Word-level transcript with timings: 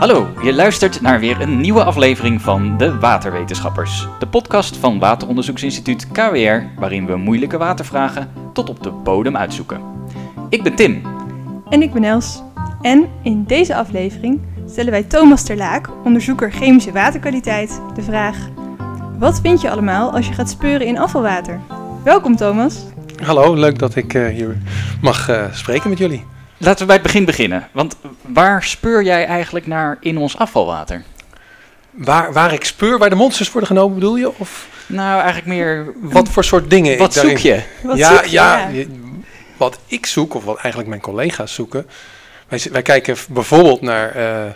Hallo, 0.00 0.28
je 0.42 0.52
luistert 0.52 1.00
naar 1.00 1.20
weer 1.20 1.40
een 1.40 1.60
nieuwe 1.60 1.84
aflevering 1.84 2.42
van 2.42 2.78
De 2.78 2.98
Waterwetenschappers. 2.98 4.06
De 4.18 4.26
podcast 4.26 4.76
van 4.76 4.98
Wateronderzoeksinstituut 4.98 6.08
KWR, 6.12 6.80
waarin 6.80 7.06
we 7.06 7.16
moeilijke 7.16 7.58
watervragen 7.58 8.32
tot 8.52 8.68
op 8.68 8.82
de 8.82 8.90
bodem 8.90 9.36
uitzoeken. 9.36 9.80
Ik 10.48 10.62
ben 10.62 10.74
Tim. 10.74 11.02
En 11.68 11.82
ik 11.82 11.92
ben 11.92 12.04
Els. 12.04 12.42
En 12.80 13.08
in 13.22 13.44
deze 13.44 13.74
aflevering 13.74 14.40
stellen 14.66 14.90
wij 14.90 15.02
Thomas 15.02 15.42
Terlaak, 15.42 15.88
onderzoeker 16.04 16.52
chemische 16.52 16.92
waterkwaliteit, 16.92 17.80
de 17.94 18.02
vraag: 18.02 18.36
Wat 19.18 19.40
vind 19.40 19.60
je 19.60 19.70
allemaal 19.70 20.12
als 20.12 20.28
je 20.28 20.34
gaat 20.34 20.50
speuren 20.50 20.86
in 20.86 20.98
afvalwater? 20.98 21.60
Welkom 22.04 22.36
Thomas. 22.36 22.84
Hallo, 23.22 23.54
leuk 23.54 23.78
dat 23.78 23.96
ik 23.96 24.14
uh, 24.14 24.28
hier 24.28 24.56
mag 25.00 25.30
uh, 25.30 25.44
spreken 25.52 25.88
met 25.88 25.98
jullie. 25.98 26.24
Laten 26.62 26.80
we 26.80 26.86
bij 26.86 26.94
het 26.94 27.04
begin 27.04 27.24
beginnen. 27.24 27.68
Want 27.72 27.96
waar 28.20 28.62
speur 28.62 29.02
jij 29.02 29.26
eigenlijk 29.26 29.66
naar 29.66 29.96
in 30.00 30.18
ons 30.18 30.36
afvalwater? 30.36 31.02
Waar, 31.90 32.32
waar 32.32 32.52
ik 32.52 32.64
speur, 32.64 32.98
waar 32.98 33.10
de 33.10 33.16
monsters 33.16 33.50
worden 33.50 33.68
genomen 33.68 33.94
bedoel 33.94 34.16
je? 34.16 34.38
Of? 34.38 34.68
Nou, 34.86 35.14
eigenlijk 35.14 35.46
meer... 35.46 35.94
Wat 36.00 36.28
voor 36.28 36.44
soort 36.44 36.70
dingen 36.70 36.98
Wat 36.98 37.14
zoek 37.14 37.38
je? 37.38 37.62
Wat 37.82 37.96
ja, 37.96 38.14
zoek 38.14 38.24
je? 38.24 38.30
ja, 38.30 38.70
wat 39.56 39.78
ik 39.86 40.06
zoek, 40.06 40.34
of 40.34 40.44
wat 40.44 40.56
eigenlijk 40.56 40.88
mijn 40.88 41.00
collega's 41.00 41.54
zoeken. 41.54 41.86
Wij, 42.48 42.60
wij 42.72 42.82
kijken 42.82 43.16
bijvoorbeeld 43.28 43.80
naar 43.80 44.16
uh, 44.16 44.52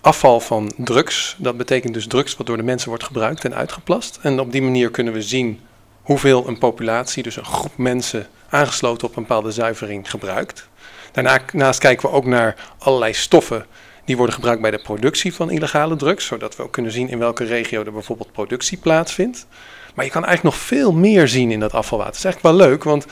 afval 0.00 0.40
van 0.40 0.72
drugs. 0.76 1.36
Dat 1.38 1.56
betekent 1.56 1.94
dus 1.94 2.06
drugs 2.06 2.36
wat 2.36 2.46
door 2.46 2.56
de 2.56 2.62
mensen 2.62 2.88
wordt 2.88 3.04
gebruikt 3.04 3.44
en 3.44 3.54
uitgeplast. 3.54 4.18
En 4.22 4.40
op 4.40 4.52
die 4.52 4.62
manier 4.62 4.90
kunnen 4.90 5.12
we 5.12 5.22
zien 5.22 5.60
hoeveel 6.02 6.48
een 6.48 6.58
populatie, 6.58 7.22
dus 7.22 7.36
een 7.36 7.44
groep 7.44 7.76
mensen 7.76 8.26
aangesloten 8.48 9.08
op 9.08 9.16
een 9.16 9.22
bepaalde 9.22 9.50
zuivering 9.50 10.10
gebruikt. 10.10 10.68
Daarnaast 11.12 11.78
kijken 11.78 12.08
we 12.08 12.14
ook 12.14 12.24
naar 12.24 12.54
allerlei 12.78 13.12
stoffen 13.12 13.66
die 14.04 14.16
worden 14.16 14.34
gebruikt 14.34 14.60
bij 14.60 14.70
de 14.70 14.82
productie 14.82 15.34
van 15.34 15.50
illegale 15.50 15.96
drugs, 15.96 16.26
zodat 16.26 16.56
we 16.56 16.62
ook 16.62 16.72
kunnen 16.72 16.92
zien 16.92 17.08
in 17.08 17.18
welke 17.18 17.44
regio 17.44 17.84
er 17.84 17.92
bijvoorbeeld 17.92 18.32
productie 18.32 18.78
plaatsvindt. 18.78 19.46
Maar 19.94 20.04
je 20.04 20.10
kan 20.10 20.24
eigenlijk 20.24 20.56
nog 20.56 20.66
veel 20.66 20.92
meer 20.92 21.28
zien 21.28 21.50
in 21.50 21.60
dat 21.60 21.72
afvalwater. 21.72 22.12
Dat 22.12 22.18
is 22.18 22.24
eigenlijk 22.24 22.56
wel 22.56 22.68
leuk, 22.68 22.84
want 22.84 23.06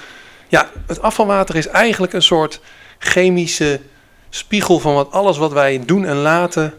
ja, 0.48 0.70
het 0.86 1.02
afvalwater 1.02 1.56
is 1.56 1.66
eigenlijk 1.66 2.12
een 2.12 2.22
soort 2.22 2.61
chemische 2.98 3.80
spiegel 4.30 4.78
van 4.78 4.94
wat 4.94 5.12
alles 5.12 5.39
wat 5.39 5.52
wij 5.52 5.83
doen 5.84 6.05
en 6.05 6.17
laten 6.17 6.74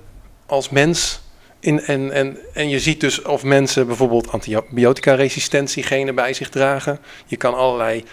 als 0.45 0.69
mens. 0.69 1.21
In, 1.59 1.81
en, 1.81 2.11
en, 2.11 2.37
en 2.53 2.69
je 2.69 2.79
ziet 2.79 2.99
dus 2.99 3.21
of 3.21 3.43
mensen 3.43 3.87
bijvoorbeeld 3.87 4.31
antibiotica-resistentiegenen 4.31 6.15
bij 6.15 6.33
zich 6.33 6.49
dragen. 6.49 6.99
Je 7.25 7.37
kan 7.37 7.55
allerlei 7.55 8.05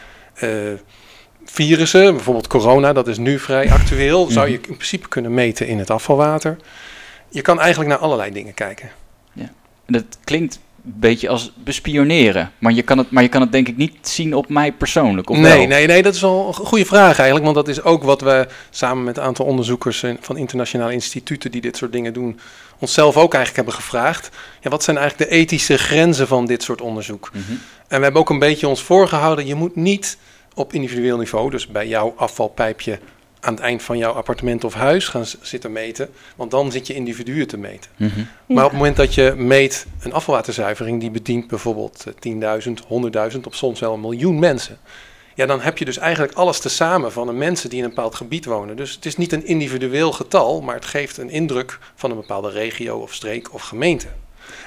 uh, 0.42 0.72
virussen, 1.50 2.14
bijvoorbeeld 2.14 2.46
corona, 2.46 2.92
dat 2.92 3.08
is 3.08 3.18
nu 3.18 3.38
vrij 3.38 3.70
actueel, 3.72 4.26
zou 4.26 4.48
je 4.48 4.54
in 4.54 4.60
principe 4.60 5.08
kunnen 5.08 5.34
meten 5.34 5.66
in 5.66 5.78
het 5.78 5.90
afvalwater. 5.90 6.56
Je 7.28 7.42
kan 7.42 7.60
eigenlijk 7.60 7.90
naar 7.90 7.98
allerlei 7.98 8.32
dingen 8.32 8.54
kijken. 8.54 8.90
Ja. 9.32 9.50
Dat 9.86 10.04
klinkt 10.24 10.60
een 10.84 10.94
beetje 10.96 11.28
als 11.28 11.52
bespioneren, 11.64 12.52
maar 12.58 12.72
je 12.72 12.82
kan 12.82 12.98
het, 12.98 13.10
maar 13.10 13.22
je 13.22 13.28
kan 13.28 13.40
het 13.40 13.52
denk 13.52 13.68
ik 13.68 13.76
niet 13.76 14.08
zien 14.08 14.34
op 14.34 14.48
mij 14.48 14.72
persoonlijk. 14.72 15.30
Of 15.30 15.36
nee, 15.36 15.58
wel? 15.58 15.66
nee, 15.66 15.86
nee, 15.86 16.02
dat 16.02 16.14
is 16.14 16.20
wel 16.20 16.46
een 16.48 16.54
goede 16.54 16.86
vraag 16.86 17.16
eigenlijk, 17.16 17.44
want 17.44 17.56
dat 17.56 17.68
is 17.68 17.82
ook 17.82 18.02
wat 18.02 18.20
we 18.20 18.46
samen 18.70 19.04
met 19.04 19.16
een 19.16 19.22
aantal 19.22 19.46
onderzoekers 19.46 20.04
van 20.20 20.36
internationale 20.36 20.92
instituten 20.92 21.50
die 21.50 21.60
dit 21.60 21.76
soort 21.76 21.92
dingen 21.92 22.12
doen, 22.12 22.40
onszelf 22.78 23.16
ook 23.16 23.34
eigenlijk 23.34 23.56
hebben 23.56 23.74
gevraagd. 23.74 24.30
Ja, 24.60 24.70
wat 24.70 24.82
zijn 24.82 24.96
eigenlijk 24.96 25.30
de 25.30 25.36
ethische 25.36 25.78
grenzen 25.78 26.26
van 26.26 26.46
dit 26.46 26.62
soort 26.62 26.80
onderzoek? 26.80 27.30
Mhm. 27.32 27.52
En 27.88 27.96
we 27.96 28.02
hebben 28.02 28.20
ook 28.20 28.30
een 28.30 28.38
beetje 28.38 28.68
ons 28.68 28.82
voorgehouden, 28.82 29.46
je 29.46 29.54
moet 29.54 29.76
niet 29.76 30.18
op 30.58 30.72
individueel 30.72 31.18
niveau, 31.18 31.50
dus 31.50 31.66
bij 31.66 31.88
jouw 31.88 32.14
afvalpijpje 32.16 32.98
aan 33.40 33.54
het 33.54 33.62
eind 33.62 33.82
van 33.82 33.98
jouw 33.98 34.12
appartement 34.12 34.64
of 34.64 34.74
huis 34.74 35.08
gaan 35.08 35.26
zitten 35.40 35.72
meten, 35.72 36.10
want 36.36 36.50
dan 36.50 36.72
zit 36.72 36.86
je 36.86 36.94
individuen 36.94 37.46
te 37.46 37.56
meten. 37.56 37.90
Mhm. 37.96 38.20
Maar 38.46 38.64
op 38.64 38.70
het 38.70 38.78
moment 38.78 38.96
dat 38.96 39.14
je 39.14 39.34
meet 39.36 39.86
een 40.00 40.12
afvalwaterzuivering, 40.12 41.00
die 41.00 41.10
bedient 41.10 41.46
bijvoorbeeld 41.46 42.04
10.000, 42.18 42.82
100.000 43.32 43.40
of 43.46 43.54
soms 43.54 43.80
wel 43.80 43.94
een 43.94 44.00
miljoen 44.00 44.38
mensen. 44.38 44.78
Ja, 45.34 45.46
dan 45.46 45.60
heb 45.60 45.78
je 45.78 45.84
dus 45.84 45.98
eigenlijk 45.98 46.32
alles 46.32 46.60
tezamen 46.60 47.12
van 47.12 47.26
de 47.26 47.32
mensen 47.32 47.68
die 47.70 47.78
in 47.78 47.84
een 47.84 47.94
bepaald 47.94 48.14
gebied 48.14 48.44
wonen. 48.44 48.76
Dus 48.76 48.94
het 48.94 49.06
is 49.06 49.16
niet 49.16 49.32
een 49.32 49.46
individueel 49.46 50.12
getal, 50.12 50.60
maar 50.60 50.74
het 50.74 50.84
geeft 50.84 51.16
een 51.16 51.30
indruk 51.30 51.78
van 51.94 52.10
een 52.10 52.16
bepaalde 52.16 52.50
regio 52.50 52.98
of 52.98 53.14
streek 53.14 53.54
of 53.54 53.62
gemeente. 53.62 54.06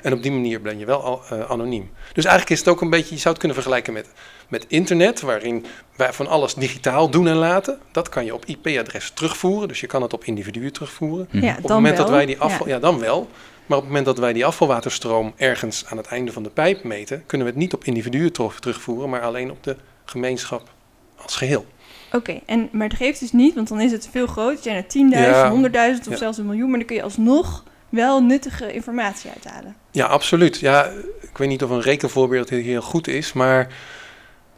En 0.01 0.13
op 0.13 0.22
die 0.22 0.31
manier 0.31 0.62
ben 0.62 0.80
je 0.80 0.85
wel 0.85 1.22
uh, 1.34 1.50
anoniem. 1.50 1.91
Dus 2.13 2.25
eigenlijk 2.25 2.50
is 2.50 2.59
het 2.59 2.68
ook 2.68 2.81
een 2.81 2.90
beetje, 2.90 3.13
je 3.13 3.19
zou 3.19 3.30
het 3.30 3.38
kunnen 3.38 3.57
vergelijken 3.57 3.94
met, 3.94 4.07
met 4.51 4.66
internet, 4.67 5.22
waarin 5.22 5.66
wij 5.95 6.13
van 6.13 6.28
alles 6.28 6.53
digitaal 6.53 7.09
doen 7.09 7.28
en 7.28 7.35
laten. 7.35 7.79
Dat 7.91 8.09
kan 8.09 8.25
je 8.25 8.34
op 8.34 8.45
IP-adres 8.45 9.12
terugvoeren, 9.13 9.67
dus 9.67 9.79
je 9.79 9.88
kan 9.88 10.01
het 10.01 10.13
op 10.13 10.23
individuen 10.23 10.72
terugvoeren. 10.73 11.28
Mhm. 11.31 11.44
Ja, 11.44 11.50
op 11.50 11.57
het 11.57 11.67
dan 11.67 11.75
moment 11.75 11.95
wel. 11.97 12.06
dat 12.06 12.16
wij 12.16 12.25
die 12.25 12.39
afval, 12.39 12.67
Ja. 12.67 12.73
ja. 12.73 12.79
dan 12.79 13.00
wel. 13.00 13.29
Maar 13.66 13.78
op 13.78 13.84
het 13.84 13.94
moment 13.94 14.06
dat 14.06 14.17
wij 14.19 14.34
die 14.34 14.45
afvalwaterstroom 14.45 15.34
ergens 15.38 15.85
aan 15.85 15.97
het 15.97 16.06
einde 16.06 16.31
van 16.31 16.44
de 16.44 16.50
pijp 16.50 16.84
meten, 16.84 17.23
kunnen 17.25 17.47
we 17.47 17.53
het 17.53 17.62
niet 17.62 17.73
op 17.73 17.84
individuen 17.84 18.31
terug- 18.31 18.59
terugvoeren, 18.59 19.09
maar 19.09 19.22
alleen 19.22 19.51
op 19.51 19.63
de 19.63 19.75
gemeenschap 20.06 20.69
als 21.16 21.35
geheel. 21.35 21.66
Oké, 22.12 22.39
en 22.45 22.69
maar 22.72 22.88
het 22.88 22.97
geeft 22.97 23.19
dus 23.19 23.31
niet, 23.31 23.56
want 23.56 23.68
dan 23.68 23.81
is 23.81 23.91
het 23.91 24.07
veel 24.12 24.28
groter. 24.28 24.63
Zijn 24.63 24.75
er 24.75 24.88
10.000, 24.88 25.35
Ja. 25.35 25.50
100.000 25.50 26.07
of 26.12 26.18
zelfs 26.18 26.38
een 26.38 26.45
miljoen, 26.45 26.69
maar 26.69 26.78
dan 26.78 26.88
kun 26.88 26.95
je 26.95 27.03
alsnog 27.03 27.63
wel 27.89 28.23
nuttige 28.23 28.73
informatie 28.73 29.29
uithalen. 29.29 29.75
Ja, 29.91 30.06
absoluut. 30.06 30.59
Ja, 30.59 30.85
ik 31.22 31.38
weet 31.38 31.47
niet 31.47 31.63
of 31.63 31.69
een 31.69 31.81
rekenvoorbeeld 31.81 32.50
hier 32.50 32.62
heel 32.62 32.81
goed 32.81 33.07
is, 33.07 33.33
maar 33.33 33.68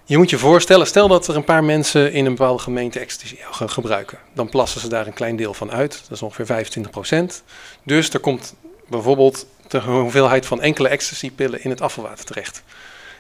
je 0.05 0.17
moet 0.17 0.29
je 0.29 0.37
voorstellen, 0.37 0.87
stel 0.87 1.07
dat 1.07 1.27
er 1.27 1.35
een 1.35 1.43
paar 1.43 1.63
mensen 1.63 2.11
in 2.13 2.25
een 2.25 2.35
bepaalde 2.35 2.61
gemeente 2.63 2.99
ecstasy 2.99 3.35
gaan 3.51 3.69
gebruiken. 3.69 4.17
Dan 4.33 4.49
plassen 4.49 4.81
ze 4.81 4.87
daar 4.89 5.07
een 5.07 5.13
klein 5.13 5.35
deel 5.35 5.53
van 5.53 5.71
uit, 5.71 6.01
dat 6.01 6.11
is 6.11 6.21
ongeveer 6.21 6.45
25%. 6.45 7.43
Dus 7.83 8.09
er 8.09 8.19
komt 8.19 8.55
bijvoorbeeld 8.89 9.45
de 9.67 9.79
hoeveelheid 9.79 10.45
van 10.45 10.61
enkele 10.61 10.87
ecstasypillen 10.87 11.63
in 11.63 11.69
het 11.69 11.81
afvalwater 11.81 12.25
terecht. 12.25 12.63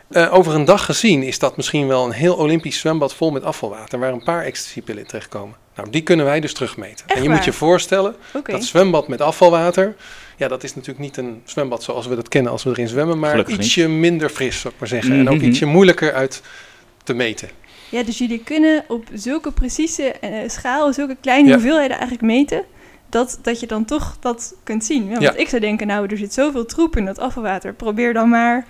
Eh, 0.09 0.33
over 0.33 0.55
een 0.55 0.65
dag 0.65 0.85
gezien 0.85 1.23
is 1.23 1.39
dat 1.39 1.57
misschien 1.57 1.87
wel 1.87 2.05
een 2.05 2.11
heel 2.11 2.35
Olympisch 2.35 2.79
zwembad 2.79 3.13
vol 3.13 3.31
met 3.31 3.43
afvalwater, 3.43 3.99
waar 3.99 4.11
een 4.13 4.23
paar 4.23 4.43
ecstasypillen 4.43 5.01
in 5.01 5.07
terechtkomen. 5.07 5.55
Nou, 5.75 5.89
die 5.89 6.01
kunnen 6.01 6.25
wij 6.25 6.39
dus 6.39 6.53
terugmeten. 6.53 7.05
Echt 7.07 7.17
en 7.17 7.23
je 7.23 7.29
moet 7.29 7.43
je 7.45 7.53
voorstellen, 7.53 8.15
dat 8.43 8.63
zwembad 8.63 9.07
met 9.07 9.21
afvalwater, 9.21 9.95
ja, 10.37 10.47
dat 10.47 10.63
is 10.63 10.75
natuurlijk 10.75 10.99
niet 11.05 11.17
een 11.17 11.41
zwembad 11.45 11.83
zoals 11.83 12.07
we 12.07 12.15
dat 12.15 12.27
kennen 12.27 12.51
als 12.51 12.63
we 12.63 12.69
erin 12.69 12.87
zwemmen, 12.87 13.19
maar 13.19 13.29
Gelukkig 13.29 13.57
niet. 13.57 13.65
ietsje 13.65 13.87
minder 13.87 14.29
fris, 14.29 14.59
zou 14.59 14.73
ik 14.73 14.79
maar 14.79 14.89
zeggen. 14.89 15.11
En 15.19 15.29
ook 15.29 15.35
Mhm. 15.37 15.45
ietsje 15.45 15.65
moeilijker 15.65 16.13
uit 16.13 16.41
te 17.03 17.13
meten. 17.13 17.49
Ja, 17.89 18.03
dus 18.03 18.17
jullie 18.17 18.43
kunnen 18.43 18.83
op 18.87 19.03
zulke 19.13 19.51
precieze 19.51 20.03
eh, 20.11 20.49
schaal, 20.49 20.93
zulke 20.93 21.17
kleine 21.21 21.47
Ja. 21.47 21.53
hoeveelheden 21.53 21.91
eigenlijk 21.91 22.21
meten, 22.21 22.63
dat, 23.09 23.39
dat 23.41 23.59
je 23.59 23.67
dan 23.67 23.85
toch 23.85 24.17
dat 24.19 24.55
kunt 24.63 24.85
zien. 24.85 25.03
Ja, 25.03 25.09
want 25.09 25.21
Ja. 25.21 25.33
ik 25.35 25.49
zou 25.49 25.61
denken, 25.61 25.87
nou, 25.87 26.07
er 26.07 26.17
zit 26.17 26.33
zoveel 26.33 26.65
troep 26.65 26.97
in 26.97 27.05
dat 27.05 27.19
afvalwater. 27.19 27.73
Probeer 27.73 28.13
dan 28.13 28.29
maar... 28.29 28.65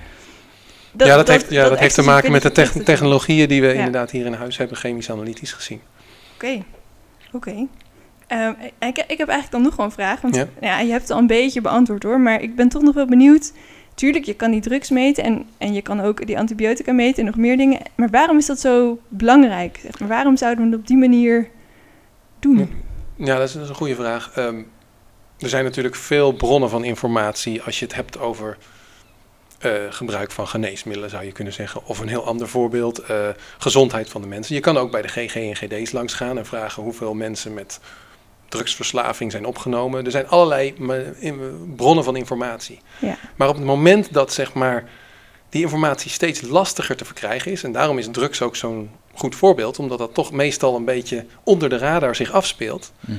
ja, 0.98 1.16
dat, 1.16 1.28
heeft, 1.28 1.50
ja, 1.50 1.70
dat, 1.70 1.80
heeft 1.80 1.96
te 1.96 2.02
maken 2.02 2.32
met 2.32 2.42
de 2.42 2.52
techn- 2.52 2.84
technologieën 2.84 3.48
die 3.48 3.62
we 3.62 3.74
inderdaad 3.74 4.12
hier 4.12 4.26
in 4.26 4.34
huis 4.34 4.58
hebben, 4.58 4.78
chemisch 4.78 5.12
analytisch 5.12 5.52
gezien. 5.54 5.82
Oké, 6.36 6.64
oké. 7.32 7.68
Ehm, 8.28 8.54
ik, 8.80 8.98
ik 9.08 9.18
heb 9.18 9.28
eigenlijk 9.28 9.52
dan 9.52 9.62
nog 9.62 9.76
wel 9.76 9.86
een 9.86 9.92
vraag. 9.92 10.22
Want 10.22 10.36
Ja. 10.36 10.48
ja. 10.62 10.80
je 10.80 10.90
hebt 10.92 11.02
het 11.02 11.12
al 11.12 11.18
een 11.18 11.28
beetje 11.28 11.62
beantwoord 11.62 12.04
hoor. 12.04 12.20
Maar 12.20 12.42
ik 12.42 12.56
ben 12.56 12.70
toch 12.70 12.82
nog 12.82 12.96
wel 12.96 13.06
benieuwd. 13.06 13.54
Tuurlijk, 13.96 14.26
je 14.26 14.34
kan 14.34 14.52
die 14.52 14.62
drugs 14.62 14.90
meten 14.90 15.24
en, 15.24 15.46
en 15.58 15.74
je 15.74 15.82
kan 15.82 16.02
ook 16.02 16.26
die 16.26 16.38
antibiotica 16.38 16.92
meten 16.94 17.20
en 17.20 17.26
nog 17.26 17.36
meer 17.36 17.58
dingen. 17.58 17.80
Maar 17.96 18.10
waarom 18.10 18.38
is 18.38 18.46
dat 18.46 18.60
zo 18.60 19.00
belangrijk? 19.08 19.80
Zeg 19.82 20.00
maar, 20.00 20.10
waarom 20.10 20.38
zouden 20.38 20.66
we 20.66 20.72
het 20.72 20.80
op 20.80 20.88
die 20.88 20.98
manier 20.98 21.50
doen? 22.40 22.58
Ja. 22.58 22.68
Ja, 23.16 23.38
dat 23.38 23.48
is, 23.48 23.54
dat 23.54 23.64
is 23.64 23.70
een 23.70 23.76
goede 23.76 23.96
vraag. 23.96 24.32
Ehm, 24.36 24.62
er 25.40 25.50
zijn 25.50 25.64
natuurlijk 25.64 25.96
veel 25.96 26.32
bronnen 26.32 26.70
van 26.70 26.84
informatie 26.84 27.62
als 27.62 27.80
je 27.80 27.86
het 27.86 27.96
hebt 27.96 28.20
over 28.20 28.58
eh, 29.60 29.72
gebruik 29.90 30.32
van 30.32 30.48
geneesmiddelen, 30.48 31.10
zou 31.10 31.26
je 31.26 31.32
kunnen 31.32 31.54
zeggen. 31.54 31.86
Of 31.86 32.00
een 32.00 32.08
heel 32.08 32.26
ander 32.26 32.48
voorbeeld, 32.48 33.00
eh, 33.00 33.30
gezondheid 33.58 34.10
van 34.10 34.22
de 34.22 34.28
mensen. 34.28 34.56
Je 34.56 34.62
kan 34.62 34.78
ook 34.78 34.92
bij 34.92 35.02
de 35.02 35.08
GG 35.08 35.36
en 35.36 35.56
GD's 35.56 35.92
langs 35.92 36.14
gaan 36.14 36.38
en 36.38 36.46
vragen 36.46 36.84
hoeveel 36.84 37.14
mensen 37.14 37.54
met 37.54 37.80
drugsverslaving 38.54 39.32
zijn 39.32 39.46
opgenomen. 39.46 40.06
Er 40.06 40.12
zijn 40.12 40.28
allerlei 40.28 40.74
bronnen 41.76 42.04
van 42.04 42.16
informatie. 42.16 42.80
Ja. 43.00 43.18
Maar 43.36 43.48
op 43.50 43.56
het 43.56 43.66
moment 43.66 44.14
dat 44.14 44.34
zeg 44.34 44.54
maar, 44.54 44.90
die 45.50 45.62
informatie 45.62 46.12
steeds 46.12 46.42
lastiger 46.42 46.96
te 46.96 47.06
verkrijgen 47.06 47.52
is, 47.52 47.64
en 47.64 47.72
daarom 47.72 47.98
is 47.98 48.08
drugs 48.12 48.42
ook 48.42 48.56
zo'n 48.56 48.90
goed 49.14 49.36
voorbeeld, 49.36 49.80
omdat 49.80 49.98
dat 49.98 50.14
toch 50.14 50.32
meestal 50.32 50.76
een 50.76 50.86
beetje 50.86 51.26
onder 51.44 51.70
de 51.70 51.78
radar 51.78 52.16
zich 52.16 52.32
afspeelt, 52.32 52.92
Mhm. 53.00 53.18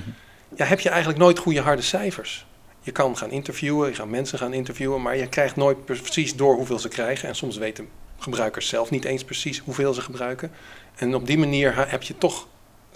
ja, 0.56 0.64
heb 0.64 0.81
je 0.81 0.88
eigenlijk 0.88 1.19
nooit 1.19 1.38
goede 1.38 1.60
harde 1.60 1.82
cijfers. 1.82 2.46
Je 2.80 2.92
kan 2.92 3.16
gaan 3.16 3.30
interviewen, 3.30 3.88
je 3.88 3.94
gaat 3.94 4.08
mensen 4.08 4.38
gaan 4.38 4.52
interviewen, 4.52 5.02
maar 5.02 5.16
je 5.16 5.26
krijgt 5.26 5.56
nooit 5.56 5.84
precies 5.84 6.37
door 6.37 6.54
hoeveel 6.54 6.78
ze 6.78 6.88
krijgen. 6.88 7.28
En 7.28 7.34
soms 7.34 7.56
weten 7.56 7.88
gebruikers 8.19 8.69
zelf 8.69 8.90
niet 8.90 9.04
eens 9.04 9.25
precies 9.25 9.58
hoeveel 9.64 9.94
ze 9.94 10.00
gebruiken. 10.00 10.50
En 10.96 11.14
op 11.14 11.26
die 11.26 11.38
manier 11.38 11.88
heb 11.90 12.02
je 12.02 12.19
toch 12.19 12.46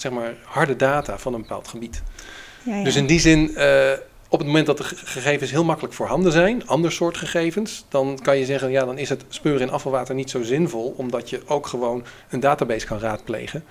zeg 0.01 0.13
maar, 0.13 0.35
harde 0.45 0.77
data 0.77 1.19
van 1.19 1.35
een 1.35 1.41
bepaald 1.41 1.69
gebied. 1.69 2.03
Ja, 2.63 2.77
ja. 2.77 2.85
Dus 2.85 2.97
in 2.97 3.07
die 3.07 3.21
zin, 3.21 3.57
eh, 3.57 3.93
op 4.29 4.39
het 4.39 4.47
moment 4.47 4.67
dat 4.67 4.77
de 4.77 4.85
ge- 4.85 4.97
gegevens 4.97 5.51
heel 5.51 5.65
makkelijk 5.65 5.95
voorhanden 5.95 6.33
zijn, 6.33 6.67
ander 6.67 6.93
soort 6.93 7.17
gegevens, 7.17 7.85
dan 7.89 8.19
kan 8.23 8.37
je 8.39 8.45
zeggen, 8.45 8.71
ja, 8.71 8.85
dan 8.85 8.99
is 8.99 9.09
het 9.09 9.25
speuren 9.29 9.61
in 9.61 9.71
afvalwater 9.71 10.15
niet 10.15 10.31
zo 10.31 10.43
zinvol, 10.43 10.95
omdat 10.97 11.31
je 11.31 11.41
ook 11.47 11.67
gewoon 11.67 12.05
een 12.31 12.41
database 12.41 12.87
kan 12.87 12.99
raadplegen 12.99 13.65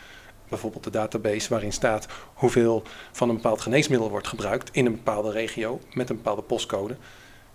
bijvoorbeeld 0.50 0.84
de 0.84 0.90
database 0.90 1.50
waarin 1.50 1.74
staat 1.74 2.08
hoeveel 2.34 2.84
van 3.12 3.30
een 3.30 3.36
bepaald 3.36 3.62
geneesmiddel 3.62 4.10
wordt 4.10 4.28
gebruikt 4.28 4.70
in 4.72 4.86
een 4.86 4.92
bepaalde 4.92 5.32
regio 5.32 5.80
met 5.94 6.10
een 6.10 6.16
bepaalde 6.16 6.42
postcode. 6.42 6.96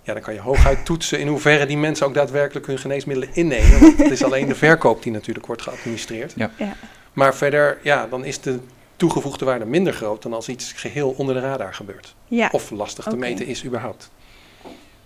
Ja, 0.02 0.12
dan 0.12 0.22
kan 0.22 0.34
je 0.34 0.40
hooguit 0.40 0.84
toetsen 0.86 1.18
in 1.20 1.26
hoeverre 1.26 1.66
die 1.66 1.76
mensen 1.76 2.06
ook 2.06 2.14
daadwerkelijk 2.14 2.66
hun 2.66 2.78
geneesmiddelen 2.78 3.34
innemen. 3.34 3.80
Want 3.80 3.98
het 3.98 4.10
is 4.10 4.24
alleen 4.24 4.48
de 4.48 4.54
verkoop 4.54 5.02
die 5.02 5.12
natuurlijk 5.12 5.46
wordt 5.46 5.62
geadministreerd. 5.62 6.32
Ja. 6.36 6.50
Ja. 6.56 6.72
Maar 7.12 7.34
verder, 7.34 7.78
ja, 7.82 8.06
dan 8.06 8.24
is 8.24 8.40
de 8.40 8.58
toegevoegde 8.96 9.44
waarde 9.44 9.64
minder 9.64 9.92
groot 9.92 10.22
dan 10.22 10.32
als 10.32 10.48
iets 10.48 10.72
geheel 10.72 11.14
onder 11.16 11.34
de 11.34 11.40
radar 11.40 11.74
gebeurt. 11.74 12.14
Ja. 12.28 12.48
Of 12.52 12.70
lastig 12.70 13.04
te 13.04 13.16
meten 13.16 13.46
is 13.46 13.64
überhaupt. 13.64 14.10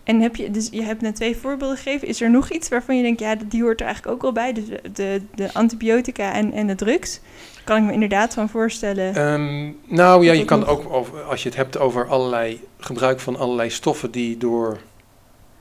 En 0.05 0.20
heb 0.20 0.37
je, 0.37 0.50
dus 0.50 0.69
je 0.70 0.82
hebt 0.82 1.00
net 1.00 1.14
twee 1.14 1.37
voorbeelden 1.37 1.76
gegeven. 1.76 2.08
Is 2.08 2.20
er 2.20 2.31
nog 2.31 2.50
iets 2.50 2.69
waarvan 2.69 2.97
je 2.97 3.03
denkt, 3.03 3.20
ja, 3.20 3.35
die 3.49 3.62
hoort 3.62 3.81
er 3.81 3.87
eigenlijk 3.87 4.17
ook 4.17 4.23
wel 4.23 4.32
bij? 4.32 4.53
Dus 4.53 4.64
de, 4.64 4.81
de, 4.93 5.23
de 5.35 5.55
antibiotica 5.55 6.32
en, 6.32 6.53
en 6.53 6.67
de 6.67 6.75
drugs. 6.75 7.20
Kan 7.64 7.76
ik 7.76 7.82
me 7.82 7.93
inderdaad 7.93 8.35
van 8.35 8.49
voorstellen. 8.49 9.14
Ehm, 9.14 9.73
nou 9.94 10.25
ja, 10.25 10.32
je 10.32 10.44
kan 10.44 10.59
nog? 10.59 10.69
ook, 10.69 10.93
over, 10.93 11.23
als 11.23 11.43
je 11.43 11.49
het 11.49 11.59
hebt 11.59 11.79
over 11.79 12.09
allerlei 12.09 12.61
gebruik 12.79 13.20
van 13.20 13.37
allerlei 13.37 13.70
stoffen 13.70 14.11
die 14.11 14.37
door 14.37 14.79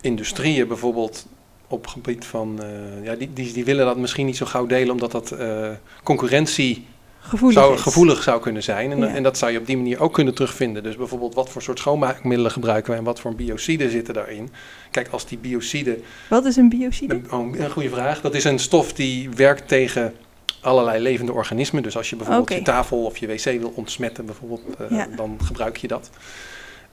industrieën 0.02 0.68
bijvoorbeeld 0.68 1.26
op 1.68 1.88
gebied 1.88 2.26
van, 2.26 2.64
eh, 2.64 3.04
ja, 3.04 3.16
die, 3.16 3.34
die, 3.34 3.54
die 3.54 3.66
willen 3.66 3.86
dat 3.86 3.98
misschien 3.98 4.26
niet 4.26 4.38
zo 4.38 4.46
gauw 4.46 4.66
delen 4.66 4.92
omdat 4.92 5.12
dat 5.12 5.32
eh, 5.32 5.70
concurrentie 6.04 6.86
gevoelig 7.20 7.58
zou, 7.58 7.74
is. 7.74 7.82
gevoelig 7.82 8.24
zou 8.24 8.42
kunnen 8.42 8.64
zijn. 8.64 8.92
En, 8.92 8.98
Ja. 9.00 9.08
en 9.08 9.24
dat 9.24 9.38
zou 9.38 9.52
je 9.52 9.58
op 9.60 9.66
die 9.66 9.78
manier 9.78 10.00
ook 10.00 10.14
kunnen 10.14 10.34
terugvinden. 10.34 10.84
Dus 10.84 10.96
bijvoorbeeld 10.96 11.34
wat 11.36 11.50
voor 11.50 11.62
soort 11.62 11.80
schoonmaakmiddelen 11.80 12.52
gebruiken 12.52 12.90
wij 12.90 13.00
en 13.00 13.06
wat 13.06 13.20
voor 13.20 13.36
biociden 13.36 13.92
zitten 13.92 14.14
daarin. 14.14 14.50
Kijk, 14.92 15.08
als 15.12 15.26
die 15.26 15.38
biociden 15.38 16.04
Wat 16.30 16.46
is 16.46 16.56
een 16.56 16.70
biocide? 16.70 17.14
een, 17.14 17.32
oh, 17.32 17.56
een 17.58 17.70
goede 17.72 17.90
vraag. 17.90 18.22
Dat 18.22 18.36
is 18.36 18.44
een 18.44 18.60
stof 18.60 18.94
die 18.94 19.30
werkt 19.30 19.68
tegen 19.68 20.14
allerlei 20.62 21.02
levende 21.02 21.34
organismen. 21.34 21.84
Dus 21.84 21.98
als 21.98 22.10
je 22.10 22.16
bijvoorbeeld 22.16 22.50
je 22.54 22.62
tafel 22.62 23.04
of 23.06 23.18
je 23.18 23.28
wc 23.28 23.44
wil 23.44 23.74
ontsmetten, 23.76 24.26
bijvoorbeeld, 24.26 24.62
eh, 24.80 24.98
Ja. 24.98 25.08
dan 25.16 25.38
gebruik 25.44 25.78
je 25.78 25.88
dat. 25.88 26.10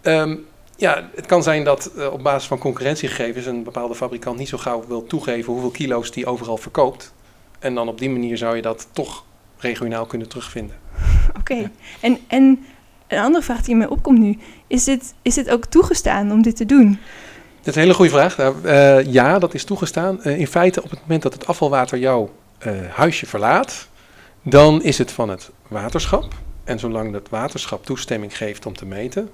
Ehm, 0.01 0.37
ja, 0.83 1.09
het 1.15 1.27
kan 1.27 1.43
zijn 1.43 1.65
dat 1.65 1.91
eh, 1.97 2.13
op 2.13 2.23
basis 2.23 2.49
van 2.49 2.59
concurrentiegegevens 2.59 3.47
een 3.47 3.63
bepaalde 3.63 3.95
fabrikant 3.95 4.39
niet 4.39 4.49
zo 4.49 4.59
gauw 4.59 4.85
wil 4.89 5.07
toegeven 5.07 5.53
hoeveel 5.53 5.71
kilo's 5.71 6.11
die 6.11 6.27
overal 6.27 6.57
verkoopt. 6.57 7.13
En 7.59 7.75
dan 7.75 7.89
op 7.89 7.99
die 7.99 8.11
manier 8.11 8.37
zou 8.37 8.57
je 8.57 8.63
dat 8.63 8.89
toch 8.93 9.25
regionaal 9.59 10.07
kunnen 10.07 10.29
terugvinden. 10.29 10.77
Oké. 11.41 11.55
Ja. 11.55 11.71
En, 12.01 12.19
en 12.27 12.65
een 13.07 13.19
andere 13.19 13.45
vraag 13.45 13.61
die 13.61 13.71
in 13.71 13.79
mij 13.79 13.87
opkomt 13.87 14.19
nu. 14.19 14.39
Is 14.67 14.85
dit, 14.85 15.15
is 15.23 15.35
dit 15.35 15.51
ook 15.51 15.65
toegestaan 15.65 16.33
om 16.33 16.43
dit 16.43 16.57
te 16.57 16.67
doen? 16.67 16.99
Dat 17.59 17.67
is 17.69 17.75
een 17.75 17.81
hele 17.81 17.95
goede 17.95 18.11
vraag. 18.11 18.37
Nou, 18.37 18.65
eh, 18.65 19.13
ja, 19.13 19.39
dat 19.39 19.55
is 19.55 19.65
toegestaan. 19.65 20.23
Eh, 20.23 20.39
in 20.39 20.47
feite, 20.47 20.83
op 20.83 20.91
het 20.91 21.01
moment 21.01 21.23
dat 21.23 21.33
het 21.33 21.47
afvalwater 21.47 21.99
jouw 21.99 22.31
huisje 22.95 23.27
verlaat, 23.27 23.89
dan 24.43 24.83
is 24.83 24.99
het 24.99 25.13
van 25.13 25.29
het 25.29 25.51
waterschap. 25.69 26.35
En 26.65 26.79
zolang 26.79 27.13
het 27.13 27.29
waterschap 27.29 27.85
toestemming 27.85 28.37
geeft 28.37 28.67
om 28.67 28.77
te 28.77 28.87
meten, 28.87 29.31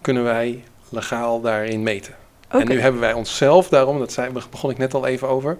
kunnen 0.00 0.24
wij 0.24 0.62
legaal 0.88 1.40
daarin 1.40 1.82
meten. 1.82 2.14
En 2.48 2.68
nu 2.68 2.80
hebben 2.80 3.00
wij 3.00 3.12
onszelf 3.12 3.68
daarom, 3.68 3.98
dat 3.98 4.12
zei, 4.12 4.32
begon 4.50 4.70
ik 4.70 4.78
net 4.78 4.94
al 4.94 5.06
even 5.06 5.28
over, 5.28 5.56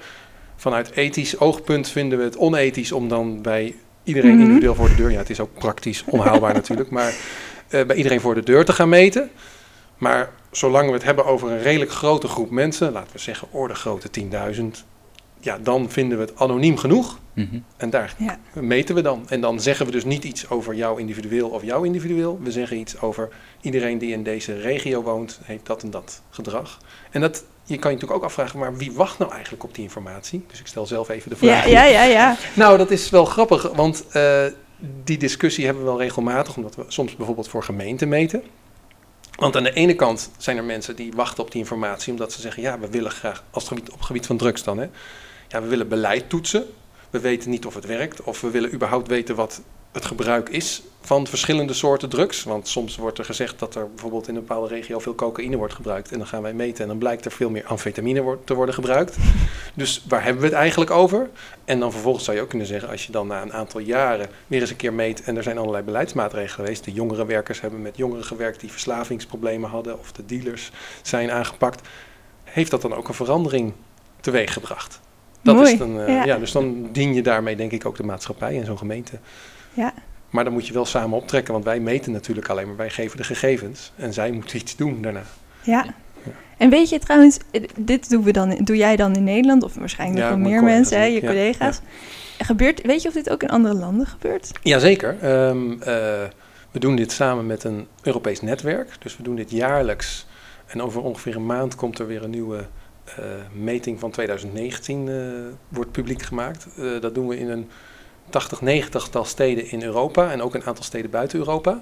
vanuit 0.56 0.90
ethisch 0.90 1.38
oogpunt 1.40 1.88
vinden 1.88 2.19
we 2.19 2.25
het 2.25 2.37
onethisch 2.37 2.93
om 2.93 3.08
dan 3.08 3.43
bij 3.43 3.75
iedereen 4.05 4.31
Mhm. 4.32 4.40
individueel 4.40 4.75
voor 4.75 4.88
de 4.88 4.94
deur, 4.94 5.11
ja 5.11 5.19
het 5.19 5.31
is 5.31 5.40
ook 5.40 5.55
praktisch 5.58 6.05
onhaalbaar 6.06 6.55
natuurlijk, 6.61 6.90
maar 6.90 7.14
eh, 7.69 7.84
bij 7.87 7.96
iedereen 7.96 8.20
voor 8.20 8.34
de 8.34 8.43
deur 8.43 8.64
te 8.64 8.73
gaan 8.73 8.88
meten. 8.88 9.31
Maar 9.99 10.31
zolang 10.50 10.87
we 10.87 10.93
het 10.93 11.05
hebben 11.05 11.25
over 11.25 11.50
een 11.50 11.62
redelijk 11.62 11.90
grote 11.90 12.28
groep 12.28 12.50
mensen, 12.50 12.93
laten 12.93 13.12
we 13.12 13.19
zeggen 13.19 13.49
orde 13.50 13.75
grootte 13.75 14.08
10.000, 14.11 14.84
ja 15.40 15.58
dan 15.62 15.90
vinden 15.90 16.19
we 16.19 16.25
het 16.25 16.38
anoniem 16.38 16.76
genoeg 16.76 17.19
Mhm. 17.37 17.59
en 17.77 17.91
daar 17.91 18.15
Ja. 18.19 18.38
meten 18.53 18.94
we 18.94 19.03
dan. 19.03 19.29
En 19.29 19.41
dan 19.41 19.61
zeggen 19.61 19.87
we 19.87 19.93
dus 19.93 20.05
niet 20.05 20.25
iets 20.25 20.49
over 20.49 20.75
jou 20.75 21.00
individueel 21.00 21.49
of 21.49 21.62
jou 21.62 21.87
individueel. 21.87 22.38
We 22.43 22.50
zeggen 22.53 22.77
iets 22.77 23.00
over 23.00 23.29
iedereen 23.61 23.99
die 23.99 24.12
in 24.12 24.23
deze 24.23 24.61
regio 24.61 25.03
woont, 25.03 25.41
heeft 25.44 25.67
dat 25.67 25.83
en 25.83 25.91
dat 25.91 26.23
gedrag. 26.31 26.79
En 27.11 27.21
dat, 27.21 27.37
je 27.65 27.79
kan 27.79 27.91
je 27.91 27.97
natuurlijk 27.97 28.12
ook 28.12 28.25
afvragen, 28.25 28.59
maar 28.59 28.77
wie 28.77 28.93
wacht 28.93 29.19
nou 29.19 29.33
eigenlijk 29.33 29.65
op 29.65 29.75
die 29.75 29.83
informatie? 29.85 30.44
Dus 30.50 30.61
ik 30.61 30.67
stel 30.67 30.87
zelf 30.87 31.09
even 31.09 31.31
de 31.31 31.37
vraag. 31.37 31.69
Ja, 31.69 31.85
ja, 31.85 31.85
ja, 31.85 32.03
ja. 32.05 32.37
Nou, 32.55 32.79
dat 32.79 32.91
is 32.91 33.11
wel 33.11 33.25
grappig, 33.25 33.62
want 33.75 34.05
eh, 34.12 34.44
die 35.05 35.19
discussie 35.19 35.65
hebben 35.65 35.83
we 35.83 35.88
wel 35.88 35.99
regelmatig, 36.00 36.56
omdat 36.56 36.75
we 36.77 36.85
soms 36.88 37.17
bijvoorbeeld 37.17 37.49
voor 37.49 37.62
gemeenten 37.62 38.09
meten. 38.09 38.43
Want 39.37 39.56
aan 39.56 39.62
de 39.62 39.73
ene 39.73 39.94
kant 39.94 40.31
zijn 40.37 40.56
er 40.56 40.65
mensen 40.65 40.97
die 40.97 41.12
wachten 41.17 41.44
op 41.44 41.50
die 41.50 41.61
informatie, 41.61 42.12
omdat 42.12 42.33
ze 42.33 42.41
zeggen, 42.41 42.62
ja, 42.62 42.79
we 42.79 42.88
willen 42.91 43.11
graag, 43.11 43.44
als 43.50 43.62
het 43.62 43.73
gebied, 43.73 43.91
op 43.91 43.97
het 43.99 44.06
gebied 44.06 44.27
van 44.27 44.37
drugs 44.37 44.62
dan, 44.62 44.79
hè, 44.79 44.87
ja, 45.49 45.62
we 45.62 45.69
willen 45.69 45.88
beleid 45.88 46.29
toetsen. 46.29 46.65
We 47.16 47.22
weten 47.22 47.50
niet 47.50 47.66
of 47.66 47.74
het 47.74 47.86
werkt, 47.86 48.22
of 48.22 48.40
we 48.40 48.50
willen 48.50 48.72
überhaupt 48.72 49.08
weten 49.08 49.34
wat 49.34 49.60
het 49.92 50.04
gebruik 50.04 50.48
is 50.48 50.82
van 51.00 51.26
verschillende 51.26 51.72
soorten 51.72 52.08
drugs. 52.08 52.42
Want 52.44 52.68
soms 52.68 52.96
wordt 52.96 53.18
er 53.18 53.24
gezegd 53.24 53.58
dat 53.58 53.74
er 53.74 53.88
bijvoorbeeld 53.90 54.28
in 54.28 54.34
een 54.34 54.40
bepaalde 54.40 54.68
regio 54.68 54.98
veel 54.98 55.14
cocaïne 55.14 55.56
wordt 55.56 55.74
gebruikt. 55.74 56.12
En 56.12 56.18
dan 56.18 56.26
gaan 56.26 56.42
wij 56.42 56.52
meten 56.52 56.82
en 56.82 56.88
dan 56.88 56.98
blijkt 56.98 57.24
er 57.24 57.30
veel 57.30 57.50
meer 57.50 57.64
amfetamine 57.66 58.38
te 58.44 58.54
worden 58.54 58.74
gebruikt. 58.74 59.16
Dus 59.74 60.04
waar 60.08 60.22
hebben 60.22 60.42
we 60.42 60.48
het 60.48 60.56
eigenlijk 60.56 60.90
over? 60.90 61.30
En 61.64 61.80
dan 61.80 61.92
vervolgens 61.92 62.24
zou 62.24 62.36
je 62.36 62.42
ook 62.42 62.48
kunnen 62.48 62.66
zeggen, 62.66 62.88
als 62.88 63.06
je 63.06 63.12
dan 63.12 63.26
na 63.26 63.42
een 63.42 63.52
aantal 63.52 63.80
jaren 63.80 64.28
weer 64.46 64.60
eens 64.60 64.70
een 64.70 64.76
keer 64.76 64.92
meet 64.92 65.22
en 65.22 65.36
er 65.36 65.42
zijn 65.42 65.58
allerlei 65.58 65.84
beleidsmaatregelen 65.84 66.54
geweest. 66.54 66.84
De 66.84 66.92
jongerenwerkers 66.92 67.60
hebben 67.60 67.82
met 67.82 67.96
jongeren 67.96 68.24
gewerkt 68.24 68.60
die 68.60 68.70
verslavingsproblemen 68.70 69.70
hadden 69.70 69.98
of 69.98 70.12
de 70.12 70.26
dealers 70.26 70.70
zijn 71.02 71.30
aangepakt. 71.30 71.88
Heeft 72.44 72.70
dat 72.70 72.82
dan 72.82 72.94
ook 72.94 73.08
een 73.08 73.14
verandering 73.14 73.72
teweeggebracht? 74.20 75.00
Dat 75.46 75.54
Mooi, 75.54 75.72
is 75.72 75.78
dan, 75.78 76.00
eh, 76.00 76.08
ja. 76.08 76.25
ja. 76.25 76.38
dus 76.38 76.52
dan 76.52 76.88
dien 76.93 77.14
je 77.14 77.22
daarmee 77.22 77.56
denk 77.56 77.72
ik 77.72 77.87
ook 77.87 77.96
de 77.96 78.02
maatschappij 78.02 78.58
en 78.58 78.64
zo'n 78.64 78.78
gemeente. 78.78 79.19
Ja. 79.75 79.93
Maar 80.31 80.44
dan 80.44 80.52
moet 80.52 80.66
je 80.66 80.72
wel 80.72 80.84
samen 80.84 81.19
optrekken, 81.19 81.52
want 81.52 81.64
wij 81.64 81.81
meten 81.81 82.12
natuurlijk 82.12 82.48
alleen 82.48 82.66
maar, 82.66 82.76
wij 82.76 82.90
geven 82.90 83.16
de 83.16 83.25
gegevens 83.25 83.93
en 83.96 84.12
zij 84.12 84.31
moeten 84.31 84.56
iets 84.56 84.76
doen 84.76 85.02
daarna. 85.02 85.22
Ja. 85.62 85.87
En 86.56 86.70
weet 86.70 86.88
je 86.88 86.98
trouwens, 86.98 87.38
eh, 87.50 87.62
dit 87.78 88.10
doen 88.10 88.22
we 88.22 88.32
dan, 88.32 88.58
doe 88.64 88.76
jij 88.76 88.96
dan 88.96 89.14
in 89.14 89.25
Nederland 89.25 89.62
of 89.62 89.75
waarschijnlijk 89.75 90.20
Ja, 90.20 90.28
nog 90.28 90.38
wel 90.38 90.48
mijn 90.48 90.64
meer 90.64 90.75
mensen, 90.75 90.98
hè, 90.98 91.04
je 91.04 91.20
ja, 91.20 91.26
collega's. 91.26 91.81
Gebeurt, 92.38 92.82
weet 92.82 93.02
je 93.02 93.08
of 93.08 93.14
dit 93.14 93.31
ook 93.31 93.42
in 93.42 93.49
andere 93.49 93.75
landen 93.75 94.06
gebeurt? 94.06 94.50
Jazeker. 94.62 95.16
Ehm 95.20 95.72
eh, 95.72 96.22
we 96.76 96.82
doen 96.82 96.96
dit 96.96 97.12
samen 97.12 97.46
met 97.46 97.64
een 97.64 97.87
Europees 98.02 98.40
netwerk. 98.40 98.88
Dus 98.99 99.16
we 99.16 99.22
doen 99.22 99.37
dit 99.37 99.50
jaarlijks. 99.50 100.26
En 100.66 100.82
over 100.82 101.02
ongeveer 101.02 101.37
een 101.37 101.46
maand 101.46 101.75
komt 101.75 101.99
er 101.99 102.06
weer 102.06 102.22
een 102.22 102.31
nieuwe 102.31 102.66
meting 103.53 104.00
van 104.00 104.11
2019 104.11 105.08
eh, 105.08 105.14
wordt 105.69 105.93
publiek 105.93 106.23
gemaakt. 106.23 106.67
Eh, 106.76 107.00
dat 107.00 107.14
doen 107.14 107.29
we 107.29 107.38
in 107.38 107.50
een 107.50 107.70
80, 108.31 108.61
90 108.61 109.08
tal 109.08 109.25
steden 109.25 109.70
in 109.70 109.82
Europa 109.82 110.31
en 110.32 110.43
ook 110.43 110.55
een 110.55 110.64
aantal 110.64 110.85
steden 110.85 111.11
buiten 111.11 111.38
Europa. 111.38 111.79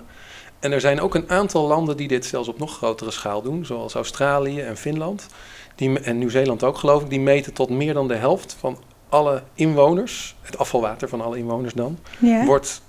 En 0.58 0.72
er 0.72 0.80
zijn 0.80 1.00
ook 1.00 1.14
een 1.14 1.30
aantal 1.30 1.66
landen 1.66 1.96
die 1.96 2.08
dit 2.08 2.24
zelfs 2.24 2.48
op 2.48 2.58
nog 2.58 2.76
grotere 2.76 3.10
schaal 3.10 3.42
doen, 3.42 3.64
zoals 3.64 3.94
Australië 3.94 4.60
en 4.60 4.76
Finland. 4.76 5.26
Die, 5.74 6.00
en 6.00 6.18
Nieuw-Zeeland 6.18 6.62
ook 6.62 6.76
geloof 6.78 7.02
ik, 7.02 7.10
die 7.10 7.20
meten 7.20 7.52
tot 7.52 7.70
meer 7.70 7.94
dan 7.94 8.08
de 8.08 8.14
helft 8.14 8.56
van 8.58 8.78
alle 9.08 9.42
inwoners, 9.54 10.36
het 10.40 10.58
afvalwater 10.58 11.08
van 11.08 11.20
alle 11.20 11.38
inwoners 11.38 11.74
dan, 11.74 11.98
Ja. 12.18 12.44
wordt 12.44 12.82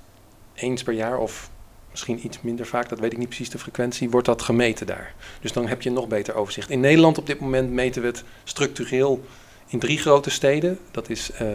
eens 0.53 0.83
per 0.83 0.93
jaar 0.93 1.17
of 1.17 1.49
misschien 1.95 2.25
iets 2.25 2.41
minder 2.41 2.65
vaak, 2.65 2.89
dat 2.89 2.99
weet 2.99 3.11
ik 3.11 3.17
niet 3.17 3.27
precies 3.27 3.49
de 3.49 3.59
frequentie, 3.59 4.09
wordt 4.09 4.27
dat 4.27 4.41
gemeten 4.41 4.87
daar. 4.87 5.13
Dus 5.41 5.51
dan 5.51 5.67
heb 5.67 5.81
je 5.81 5.91
nog 5.91 6.07
beter 6.07 6.35
overzicht. 6.35 6.69
In 6.69 6.79
Nederland 6.79 7.17
op 7.17 7.27
dit 7.27 7.39
moment 7.39 7.71
meten 7.71 8.01
we 8.01 8.07
het 8.07 8.23
structureel 8.43 9.23
in 9.67 9.79
drie 9.79 9.97
grote 9.97 10.29
steden. 10.29 10.79
Dat 10.91 11.09
is 11.09 11.31
eh, 11.31 11.47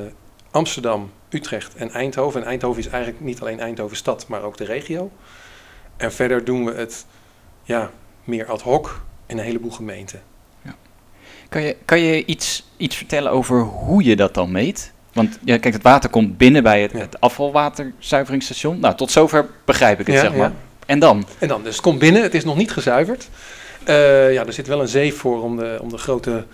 Amsterdam, 0.51 1.11
Utrecht 1.29 1.75
en 1.75 1.91
Eindhoven. 1.91 2.41
En 2.41 2.47
Eindhoven 2.47 2.81
is 2.81 2.89
eigenlijk 2.89 3.23
niet 3.23 3.41
alleen 3.41 3.61
Eindhoven 3.61 3.97
stad, 3.97 4.29
maar 4.29 4.43
ook 4.43 4.57
de 4.57 4.65
regio. 4.65 5.11
En 5.97 6.13
verder 6.13 6.45
doen 6.45 6.65
we 6.65 6.73
het 6.73 7.07
ja, 7.63 7.91
meer 8.25 8.47
ad 8.47 8.63
hoc 8.63 9.03
in 9.27 9.39
een 9.39 9.45
heleboel 9.45 9.71
gemeenten. 9.71 10.23
Kan 11.49 11.63
je, 11.63 11.77
kan 11.85 12.01
je 12.01 12.25
iets, 12.25 12.71
iets 12.77 12.97
vertellen 12.97 13.33
over 13.33 13.61
hoe 13.61 14.05
je 14.05 14.17
dat 14.17 14.35
dan 14.35 14.53
meet? 14.53 14.93
Want 15.13 15.39
ja, 15.45 15.59
kijk, 15.59 15.75
het 15.75 15.83
water 15.83 16.11
komt 16.11 16.37
binnen 16.37 16.63
bij 16.63 16.83
het, 16.83 16.93
Ja. 16.93 16.99
het 16.99 17.21
afvalwaterzuiveringsstation. 17.21 18.81
Nou, 18.81 18.97
tot 18.97 19.11
zover 19.11 19.47
begrijp 19.65 20.01
ik 20.01 20.07
het, 20.07 20.15
Ja, 20.17 20.21
zeg 20.21 20.35
maar. 20.35 20.53
En 20.87 20.99
dan? 20.99 21.27
En 21.39 21.49
dan, 21.49 21.63
dus 21.63 21.73
het 21.73 21.83
komt 21.83 21.99
binnen, 21.99 22.23
het 22.23 22.35
is 22.35 22.45
nog 22.45 22.57
niet 22.57 22.71
gezuiverd. 22.73 23.29
Eh, 23.85 24.33
ja, 24.33 24.47
er 24.47 24.53
zit 24.53 24.67
wel 24.67 24.81
een 24.81 24.89
zeef 24.89 25.17
voor 25.17 25.43
om 25.43 25.57
de, 25.57 25.79
om 25.83 25.89
de 25.89 25.99
grote 25.99 26.45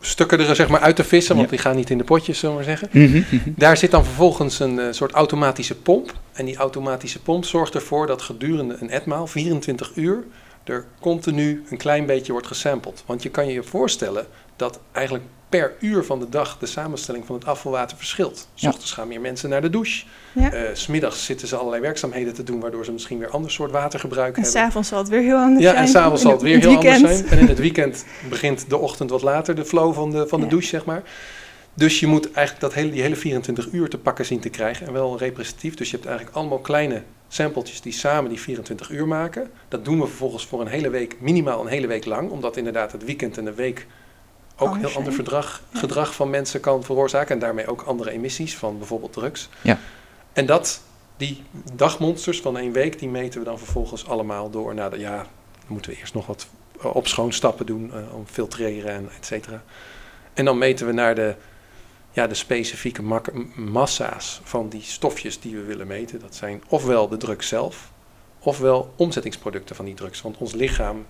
stukken 0.00 0.38
er 0.40 0.54
zeg 0.54 0.68
maar 0.68 0.80
uit 0.80 0.96
te 0.96 1.04
vissen, 1.04 1.36
want 1.36 1.48
die 1.48 1.58
gaan 1.58 1.76
niet 1.76 1.90
in 1.90 1.98
de 1.98 2.04
potjes, 2.04 2.38
zullen 2.38 2.56
we 2.56 2.64
maar 2.64 2.78
zeggen. 2.78 3.24
Daar 3.56 3.76
zit 3.76 3.90
dan 3.90 4.04
vervolgens 4.04 4.58
een 4.60 4.78
eh, 4.78 4.86
soort 4.90 5.12
automatische 5.12 5.74
pomp. 5.74 6.12
En 6.32 6.44
die 6.44 6.56
automatische 6.56 7.22
pomp 7.22 7.44
zorgt 7.44 7.74
ervoor 7.74 8.06
dat 8.06 8.22
gedurende 8.22 8.76
een 8.80 8.90
etmaal, 8.90 9.26
24 9.26 9.92
uur, 9.94 10.24
er 10.64 10.84
continu 11.00 11.64
een 11.70 11.76
klein 11.76 12.06
beetje 12.06 12.32
wordt 12.32 12.46
gesampled. 12.46 13.02
Want 13.06 13.22
je 13.22 13.28
kan 13.28 13.46
je 13.46 13.52
je 13.52 13.62
voorstellen 13.62 14.26
dat 14.56 14.80
eigenlijk 14.92 15.24
per 15.48 15.74
uur 15.80 16.04
van 16.04 16.18
de 16.18 16.28
dag 16.28 16.58
de 16.58 16.66
samenstelling 16.66 17.26
van 17.26 17.34
het 17.34 17.44
afvalwater 17.44 17.96
verschilt. 17.96 18.48
S 18.54 18.62
Ja. 18.62 18.68
ochtends 18.68 18.92
gaan 18.92 19.08
meer 19.08 19.20
mensen 19.20 19.48
naar 19.50 19.60
de 19.60 19.70
douche. 19.70 20.04
Ja. 20.32 20.52
Eh, 20.52 20.62
S 20.74 20.82
smiddags 20.82 21.24
zitten 21.24 21.48
ze 21.48 21.56
allerlei 21.56 21.82
werkzaamheden 21.82 22.34
te 22.34 22.42
doen, 22.42 22.60
waardoor 22.60 22.84
ze 22.84 22.92
misschien 22.92 23.18
weer 23.18 23.28
ander 23.30 23.50
soort 23.50 23.70
watergebruik 23.70 24.36
En 24.36 24.42
hebben. 24.42 24.60
s'avonds 24.60 24.88
zal 24.88 24.98
het 24.98 25.08
weer 25.08 25.20
heel 25.22 25.36
anders 25.36 25.64
Ja, 25.64 25.70
zijn. 25.70 25.82
en 25.82 25.88
s'avonds 25.88 26.22
zal 26.22 26.30
het 26.32 26.42
weer 26.42 26.58
heel 26.58 26.76
anders 26.76 26.98
zijn. 27.00 27.26
En 27.26 27.38
in 27.38 27.46
het 27.48 27.58
weekend 27.58 28.04
begint 28.28 28.68
de 28.70 28.76
ochtend 28.76 29.10
wat 29.10 29.22
later, 29.22 29.54
de 29.54 29.64
flow 29.64 29.94
van 29.94 30.10
de, 30.10 30.28
van 30.28 30.38
de 30.38 30.44
Ja. 30.44 30.50
douche, 30.50 30.68
zeg 30.68 30.84
maar. 30.84 31.02
Dus 31.74 32.00
je 32.00 32.06
moet 32.06 32.32
eigenlijk 32.32 32.60
dat 32.60 32.74
hele, 32.74 32.90
die 32.90 33.02
hele 33.02 33.16
24 33.16 33.68
uur 33.72 33.88
te 33.88 33.98
pakken 33.98 34.26
zien 34.26 34.40
te 34.40 34.48
krijgen 34.48 34.86
en 34.86 34.92
wel 34.92 35.18
representatief. 35.18 35.74
Dus 35.74 35.90
je 35.90 35.96
hebt 35.96 36.08
eigenlijk 36.08 36.36
allemaal 36.36 36.58
kleine 36.58 37.02
sampletjes 37.28 37.80
die 37.80 37.92
samen 37.92 38.30
die 38.30 38.40
24 38.40 38.90
uur 38.90 39.06
maken. 39.08 39.50
Dat 39.68 39.84
doen 39.84 40.00
we 40.00 40.06
vervolgens 40.06 40.46
voor 40.46 40.60
een 40.60 40.66
hele 40.66 40.90
week, 40.90 41.16
minimaal 41.20 41.60
een 41.60 41.66
hele 41.66 41.86
week 41.86 42.04
lang, 42.04 42.30
omdat 42.30 42.56
inderdaad 42.56 42.92
het 42.92 43.04
weekend 43.04 43.38
en 43.38 43.44
de 43.44 43.54
week 43.54 43.86
ook 44.58 44.68
Anders 44.68 44.86
heel 44.86 44.96
ander 44.96 45.12
zijn. 45.12 45.24
verdrag, 45.24 45.62
Ja. 45.72 45.78
gedrag 45.78 46.14
van 46.14 46.30
mensen 46.30 46.60
kan 46.60 46.82
veroorzaken 46.84 47.34
en 47.34 47.38
daarmee 47.40 47.66
ook 47.66 47.82
andere 47.82 48.10
emissies 48.10 48.56
van 48.56 48.78
bijvoorbeeld 48.78 49.12
drugs. 49.12 49.48
Ja. 49.62 49.78
En 50.32 50.46
dat, 50.46 50.80
die 51.16 51.42
dagmonsters 51.72 52.40
van 52.40 52.58
één 52.58 52.72
week, 52.72 52.98
die 52.98 53.08
meten 53.08 53.38
we 53.38 53.44
dan 53.44 53.58
vervolgens 53.58 54.06
allemaal 54.08 54.50
door 54.50 54.74
naar 54.74 54.90
de, 54.90 54.98
ja, 54.98 55.16
dan 55.16 55.26
moeten 55.66 55.90
we 55.90 55.98
eerst 55.98 56.14
nog 56.14 56.26
wat 56.26 56.46
eh, 56.80 56.94
opschoonstappen 56.94 57.66
doen 57.66 57.92
eh, 57.92 58.14
om 58.14 58.26
filtreren 58.26 58.90
en 58.90 59.08
et 59.18 59.26
cetera. 59.26 59.62
En 60.34 60.44
dan 60.44 60.58
meten 60.58 60.86
we 60.86 60.92
naar 60.92 61.14
de, 61.14 61.34
ja, 62.12 62.26
de 62.26 62.34
specifieke 62.34 63.02
massa's 63.54 64.40
van 64.44 64.68
die 64.68 64.82
stofjes 64.82 65.40
die 65.40 65.56
we 65.56 65.62
willen 65.62 65.86
meten. 65.86 66.20
Dat 66.20 66.34
zijn 66.34 66.62
ofwel 66.68 67.08
de 67.08 67.16
drugs 67.16 67.48
zelf, 67.48 67.90
ofwel 68.38 68.92
omzettingsproducten 68.96 69.76
van 69.76 69.84
die 69.84 69.94
drugs. 69.94 70.22
Want 70.22 70.36
ons 70.38 70.52
lichaam 70.52 71.06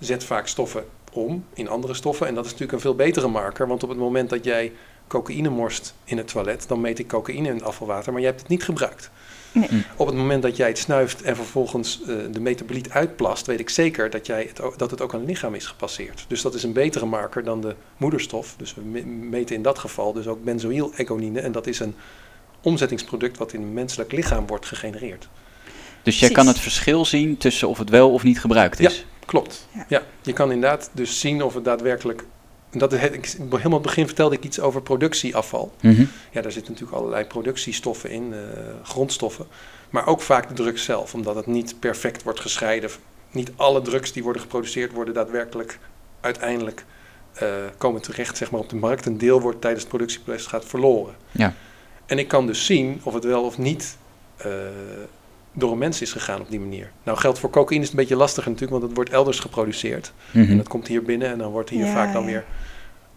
zet 0.00 0.24
vaak 0.24 0.46
stoffen 0.46 0.84
om 1.12 1.44
in 1.54 1.68
andere 1.68 1.94
stoffen. 1.94 2.26
En 2.26 2.34
dat 2.34 2.44
is 2.44 2.50
natuurlijk 2.50 2.78
een 2.78 2.84
veel 2.84 2.94
betere 2.94 3.28
marker. 3.28 3.66
Want 3.68 3.82
op 3.82 3.88
het 3.88 3.98
moment 3.98 4.30
dat 4.30 4.44
jij 4.44 4.72
cocaïne 5.06 5.48
morst 5.48 5.94
in 6.04 6.16
het 6.16 6.28
toilet, 6.28 6.68
dan 6.68 6.80
meet 6.80 6.98
ik 6.98 7.08
cocaïne 7.08 7.48
in 7.48 7.54
het 7.54 7.64
afvalwater, 7.64 8.12
maar 8.12 8.20
je 8.20 8.26
hebt 8.26 8.40
het 8.40 8.48
niet 8.48 8.64
gebruikt. 8.64 9.10
Nee. 9.52 9.68
Hm. 9.68 9.74
Op 9.96 10.06
het 10.06 10.16
moment 10.16 10.42
dat 10.42 10.56
jij 10.56 10.68
het 10.68 10.78
snuift 10.78 11.22
en 11.22 11.36
vervolgens 11.36 12.00
eh, 12.02 12.16
de 12.30 12.40
metaboliet 12.40 12.90
uitplast, 12.90 13.46
weet 13.46 13.60
ik 13.60 13.70
zeker 13.70 14.10
dat, 14.10 14.26
jij 14.26 14.44
het 14.48 14.60
ook, 14.60 14.78
dat 14.78 14.90
het 14.90 15.00
ook 15.00 15.14
aan 15.14 15.20
het 15.20 15.28
lichaam 15.28 15.54
is 15.54 15.66
gepasseerd. 15.66 16.24
Dus 16.28 16.42
dat 16.42 16.54
is 16.54 16.62
een 16.62 16.72
betere 16.72 17.06
marker 17.06 17.44
dan 17.44 17.60
de 17.60 17.74
moederstof. 17.96 18.54
Dus 18.56 18.74
we 18.74 18.80
me- 18.80 19.04
meten 19.04 19.56
in 19.56 19.62
dat 19.62 19.78
geval 19.78 20.12
dus 20.12 20.26
ook 20.26 20.44
benzoyl-econine. 20.44 21.40
En 21.40 21.52
dat 21.52 21.66
is 21.66 21.80
een 21.80 21.94
omzettingsproduct 22.62 23.38
wat 23.38 23.52
in 23.52 23.62
een 23.62 23.72
menselijk 23.72 24.12
lichaam 24.12 24.46
wordt 24.46 24.66
gegenereerd. 24.66 25.28
Dus 26.02 26.18
jij 26.18 26.28
Precies. 26.28 26.44
kan 26.44 26.46
het 26.46 26.58
verschil 26.58 27.04
zien 27.04 27.36
tussen 27.36 27.68
of 27.68 27.78
het 27.78 27.90
wel 27.90 28.12
of 28.12 28.22
niet 28.22 28.40
gebruikt 28.40 28.80
is. 28.80 29.06
Klopt. 29.26 29.68
Ja. 29.74 29.84
Ja. 29.88 30.02
je 30.22 30.32
kan 30.32 30.52
inderdaad 30.52 30.90
dus 30.92 31.20
zien 31.20 31.42
of 31.42 31.54
het 31.54 31.64
daadwerkelijk. 31.64 32.24
Dat 32.70 32.92
ik, 32.92 33.00
helemaal 33.00 33.62
in 33.62 33.72
het 33.72 33.82
begin 33.82 34.06
vertelde 34.06 34.34
ik 34.34 34.44
iets 34.44 34.60
over 34.60 34.82
productieafval. 34.82 35.74
Mhm. 35.80 36.04
Ja, 36.30 36.40
daar 36.40 36.52
zitten 36.52 36.72
natuurlijk 36.72 36.98
allerlei 36.98 37.24
productiestoffen 37.24 38.10
in, 38.10 38.32
eh, 38.32 38.38
grondstoffen. 38.82 39.46
Maar 39.90 40.06
ook 40.06 40.20
vaak 40.20 40.48
de 40.48 40.54
drugs 40.54 40.84
zelf, 40.84 41.14
omdat 41.14 41.34
het 41.34 41.46
niet 41.46 41.74
perfect 41.78 42.22
wordt 42.22 42.40
gescheiden. 42.40 42.90
Niet 43.30 43.52
alle 43.56 43.82
drugs 43.82 44.12
die 44.12 44.22
worden 44.22 44.42
geproduceerd 44.42 44.92
worden 44.92 45.14
daadwerkelijk 45.14 45.78
uiteindelijk 46.20 46.84
eh, 47.32 47.48
komen 47.78 48.02
terecht 48.02 48.36
zeg 48.36 48.50
maar, 48.50 48.60
op 48.60 48.68
de 48.68 48.76
markt. 48.76 49.06
Een 49.06 49.18
deel 49.18 49.40
wordt 49.40 49.60
tijdens 49.60 49.82
het 49.82 49.92
productieproces 49.92 50.46
gaat 50.46 50.64
verloren. 50.64 51.14
Ja. 51.30 51.54
En 52.06 52.18
ik 52.18 52.28
kan 52.28 52.46
dus 52.46 52.66
zien 52.66 53.00
of 53.02 53.14
het 53.14 53.24
wel 53.24 53.42
of 53.42 53.58
niet 53.58 53.96
eh, 54.36 54.50
door 55.52 55.72
een 55.72 55.78
mens 55.78 56.02
is 56.02 56.12
gegaan 56.12 56.40
op 56.40 56.50
die 56.50 56.60
manier. 56.60 56.90
Nou 57.02 57.18
geldt 57.18 57.38
voor 57.38 57.50
cocaïne 57.50 57.82
is 57.82 57.88
het 57.88 57.98
een 57.98 58.02
beetje 58.02 58.16
lastiger 58.16 58.50
natuurlijk, 58.50 58.70
want 58.70 58.82
het 58.82 58.94
wordt 58.94 59.10
elders 59.10 59.40
geproduceerd. 59.40 60.12
Mhm. 60.30 60.50
En 60.50 60.56
dat 60.56 60.68
komt 60.68 60.86
hier 60.86 61.02
binnen 61.02 61.28
en 61.28 61.38
dan 61.38 61.50
wordt 61.50 61.70
hier 61.70 61.84
Ja, 61.84 61.92
vaak 61.92 62.12
dan 62.12 62.22
ja. 62.22 62.28
weer 62.28 62.44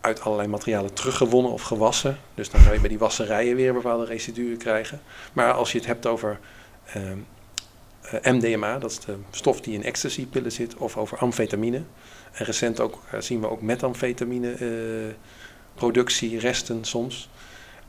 uit 0.02 0.22
allerlei 0.22 0.48
materialen 0.48 0.94
teruggewonnen 0.94 1.52
of 1.52 1.62
gewassen. 1.62 2.18
Dus 2.36 2.50
dan 2.50 2.62
zou 2.62 2.74
je 2.74 2.80
bij 2.80 2.90
die 2.90 3.00
wasserijen 3.00 3.56
weer 3.56 3.74
bepaalde 3.74 4.06
residuen 4.06 4.58
krijgen. 4.58 5.02
Maar 5.34 5.54
als 5.54 5.72
je 5.72 5.78
het 5.78 5.88
hebt 5.88 6.06
over 6.06 6.40
ehm, 6.86 7.18
eh, 8.02 8.34
MDMA, 8.34 8.80
dat 8.80 8.92
is 8.92 9.00
de 9.00 9.16
stof 9.32 9.62
die 9.62 9.74
in 9.74 9.84
ecstasy-pillen 9.84 10.52
zit, 10.52 10.76
of 10.76 10.98
over 10.98 11.18
amfetamine. 11.18 11.82
En 12.32 12.46
recent 12.46 12.80
ook, 12.80 13.00
eh, 13.12 13.20
zien 13.20 13.42
we 13.42 13.50
ook 13.50 13.62
metamfetamine 13.62 14.52
eh, 14.52 15.14
productie, 15.74 16.40
resten 16.40 16.86
soms. 16.86 17.30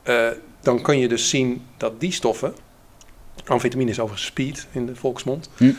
Eh, 0.03 0.27
dan 0.61 0.81
kun 0.81 0.99
je 0.99 1.07
dus 1.07 1.29
zien 1.29 1.65
dat 1.77 1.99
die 1.99 2.11
stoffen, 2.11 2.55
amfetamine 3.45 3.89
is 3.91 3.99
overigens 3.99 4.27
speed 4.29 4.67
in 4.71 4.85
de 4.85 4.95
volksmond, 4.95 5.49
Hm. 5.57 5.71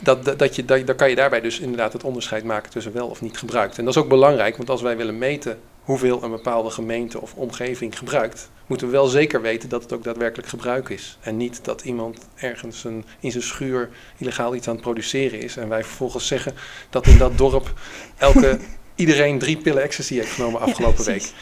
dat, 0.00 0.24
dat, 0.24 0.38
dat 0.38 0.56
je, 0.56 0.64
dat, 0.64 0.86
dan 0.86 0.96
kan 0.96 1.08
je 1.10 1.14
daarbij 1.16 1.40
dus 1.40 1.58
inderdaad 1.60 1.92
het 1.92 2.04
onderscheid 2.04 2.44
maken 2.44 2.70
tussen 2.70 2.92
wel 2.92 3.06
of 3.08 3.20
niet 3.20 3.38
gebruikt. 3.38 3.78
En 3.78 3.84
dat 3.84 3.96
is 3.96 4.02
ook 4.02 4.08
belangrijk, 4.08 4.56
want 4.56 4.70
als 4.70 4.82
wij 4.82 4.96
willen 4.96 5.18
meten 5.18 5.58
hoeveel 5.82 6.22
een 6.22 6.30
bepaalde 6.30 6.70
gemeente 6.70 7.20
of 7.20 7.34
omgeving 7.34 7.98
gebruikt, 7.98 8.50
moeten 8.66 8.86
we 8.86 8.92
wel 8.92 9.06
zeker 9.06 9.42
weten 9.42 9.68
dat 9.68 9.82
het 9.82 9.92
ook 9.92 10.04
daadwerkelijk 10.04 10.48
gebruik 10.48 10.88
is. 10.88 11.18
En 11.20 11.36
niet 11.36 11.64
dat 11.64 11.82
iemand 11.82 12.18
ergens 12.34 12.84
een, 12.84 13.04
in 13.20 13.30
zijn 13.30 13.42
schuur 13.42 13.88
illegaal 14.18 14.54
iets 14.54 14.66
aan 14.68 14.72
het 14.74 14.82
produceren 14.82 15.40
is 15.40 15.56
en 15.56 15.68
wij 15.68 15.84
vervolgens 15.84 16.26
zeggen 16.26 16.54
dat 16.90 17.06
in 17.06 17.18
dat 17.18 17.38
dorp 17.38 17.72
elke, 18.16 18.58
iedereen 18.94 19.38
drie 19.38 19.56
pillen 19.56 19.82
ecstasy 19.82 20.14
heeft 20.14 20.30
genomen 20.32 20.60
afgelopen 20.60 21.04
week. 21.04 21.32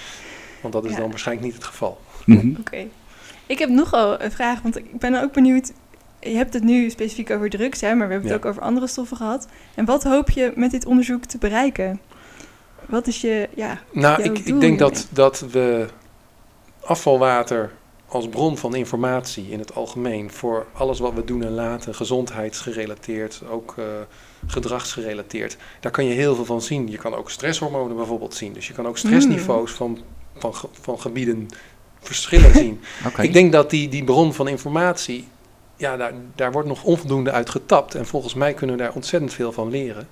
Want 0.61 0.75
dat 0.75 0.85
is 0.85 0.91
Ja. 0.91 0.97
dan 0.97 1.11
waarschijnlijk 1.11 1.47
niet 1.47 1.57
het 1.57 1.64
geval. 1.67 2.00
Mhm. 2.26 2.55
Oké. 2.61 2.87
Ik 3.52 3.59
heb 3.59 3.68
nogal 3.68 4.21
een 4.23 4.32
vraag, 4.32 4.62
want 4.62 4.76
ik 4.76 4.99
ben 4.99 5.23
ook 5.23 5.32
benieuwd. 5.32 5.73
Je 6.21 6.37
hebt 6.37 6.54
het 6.54 6.62
nu 6.62 6.90
specifiek 6.90 7.30
over 7.30 7.50
drugs, 7.50 7.80
hè, 7.80 7.94
maar 7.94 8.06
we 8.06 8.12
hebben 8.12 8.30
het 8.30 8.40
Ja. 8.40 8.47
ook 8.49 8.50
over 8.54 8.62
andere 8.62 8.87
stoffen 8.87 9.16
gehad. 9.16 9.47
En 9.75 9.85
wat 9.85 10.02
hoop 10.02 10.30
je 10.30 10.52
met 10.54 10.71
dit 10.71 10.87
onderzoek 10.87 11.25
te 11.25 11.38
bereiken? 11.38 12.00
Wat 12.87 13.06
is 13.06 13.21
je, 13.21 13.49
ja, 13.54 13.78
Nou, 13.92 14.23
ik, 14.23 14.38
ik 14.38 14.61
denk 14.61 14.78
dat, 14.78 14.90
hiermee? 14.97 15.14
dat 15.14 15.44
we 15.50 15.87
afvalwater 16.80 17.73
als 18.09 18.28
bron 18.28 18.56
van 18.59 18.75
informatie 18.75 19.50
in 19.50 19.59
het 19.59 19.75
algemeen 19.75 20.30
voor 20.30 20.66
alles 20.73 20.99
wat 20.99 21.12
we 21.14 21.25
doen 21.25 21.44
en 21.44 21.52
laten, 21.54 21.94
gezondheidsgerelateerd, 21.94 23.42
ook 23.50 23.75
eh, 23.78 23.85
gedragsgerelateerd, 24.47 25.56
daar 25.80 25.92
kan 25.92 26.04
je 26.04 26.14
heel 26.14 26.35
veel 26.35 26.44
van 26.44 26.62
zien. 26.62 26.90
Je 26.90 26.99
kan 26.99 27.14
ook 27.14 27.30
stresshormonen 27.30 27.97
bijvoorbeeld 27.97 28.35
zien. 28.35 28.52
Dus 28.52 28.66
je 28.66 28.73
kan 28.73 28.87
ook 28.87 28.99
stressniveaus 28.99 29.73
van, 29.73 29.99
van, 30.37 30.54
van 30.80 31.00
gebieden 31.00 31.49
verschillen 32.02 32.54
zien. 32.62 32.80
Ik 33.21 33.32
denk 33.32 33.52
dat 33.52 33.71
die, 33.71 33.88
die 33.88 34.04
bron 34.04 34.35
van 34.35 34.49
informatie, 34.49 35.28
ja, 35.76 35.97
daar, 35.97 36.12
daar 36.35 36.52
wordt 36.52 36.68
nog 36.68 36.82
onvoldoende 36.85 37.30
uit 37.30 37.50
getapt. 37.50 37.94
En 37.94 38.06
volgens 38.06 38.35
mij 38.35 38.54
kunnen 38.54 38.76
we 38.76 38.82
daar 38.82 38.94
ontzettend 38.94 39.32
veel 39.32 39.52
van 39.52 39.71
leren. 39.71 40.09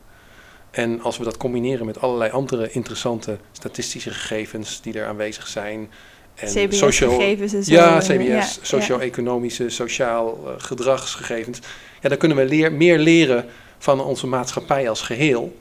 En 0.70 1.00
als 1.02 1.18
we 1.18 1.24
dat 1.24 1.36
combineren 1.36 1.86
met 1.86 2.00
allerlei 2.00 2.30
andere 2.30 2.70
interessante 2.70 3.38
statistische 3.52 4.10
gegevens 4.10 4.80
die 4.80 4.98
er 4.98 5.06
aanwezig 5.06 5.46
zijn. 5.46 5.90
En 6.34 6.48
socio- 6.72 7.08
CBS-gegevens 7.08 7.52
en 7.54 7.64
zo. 7.64 7.72
ja, 7.72 7.98
CBS, 7.98 8.26
ja, 8.26 8.42
socio-economische, 8.62 9.68
sociaal 9.68 10.38
eh, 10.46 10.52
gedragsgegevens. 10.58 11.58
Ja, 12.00 12.08
dan 12.08 12.18
kunnen 12.18 12.36
we 12.36 12.44
leer, 12.44 12.72
meer 12.72 12.98
leren 12.98 13.46
van 13.78 14.00
onze 14.04 14.26
maatschappij 14.26 14.88
als 14.88 15.02
geheel. 15.02 15.58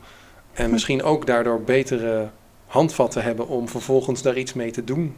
En 0.54 0.66
Hm. 0.66 0.72
misschien 0.72 1.04
ook 1.04 1.26
daardoor 1.26 1.62
betere 1.62 2.30
handvatten 2.66 3.24
hebben 3.24 3.48
om 3.48 3.70
vervolgens 3.70 4.22
daar 4.22 4.38
iets 4.38 4.54
mee 4.54 4.72
te 4.72 4.84
doen. 4.84 5.16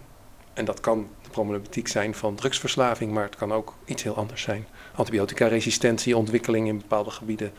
En 0.54 0.66
dat 0.66 0.80
kan 0.80 1.08
de 1.24 1.30
problematiek 1.30 1.88
zijn 1.88 2.16
van 2.16 2.36
drugsverslaving, 2.36 3.12
maar 3.12 3.24
het 3.24 3.36
kan 3.36 3.54
ook 3.54 3.74
iets 3.86 4.04
heel 4.04 4.16
anders 4.16 4.42
zijn. 4.42 4.66
Antibiotica-resistentie, 4.96 6.18
ontwikkeling 6.18 6.68
in 6.68 6.78
bepaalde 6.78 7.12
gebieden 7.12 7.52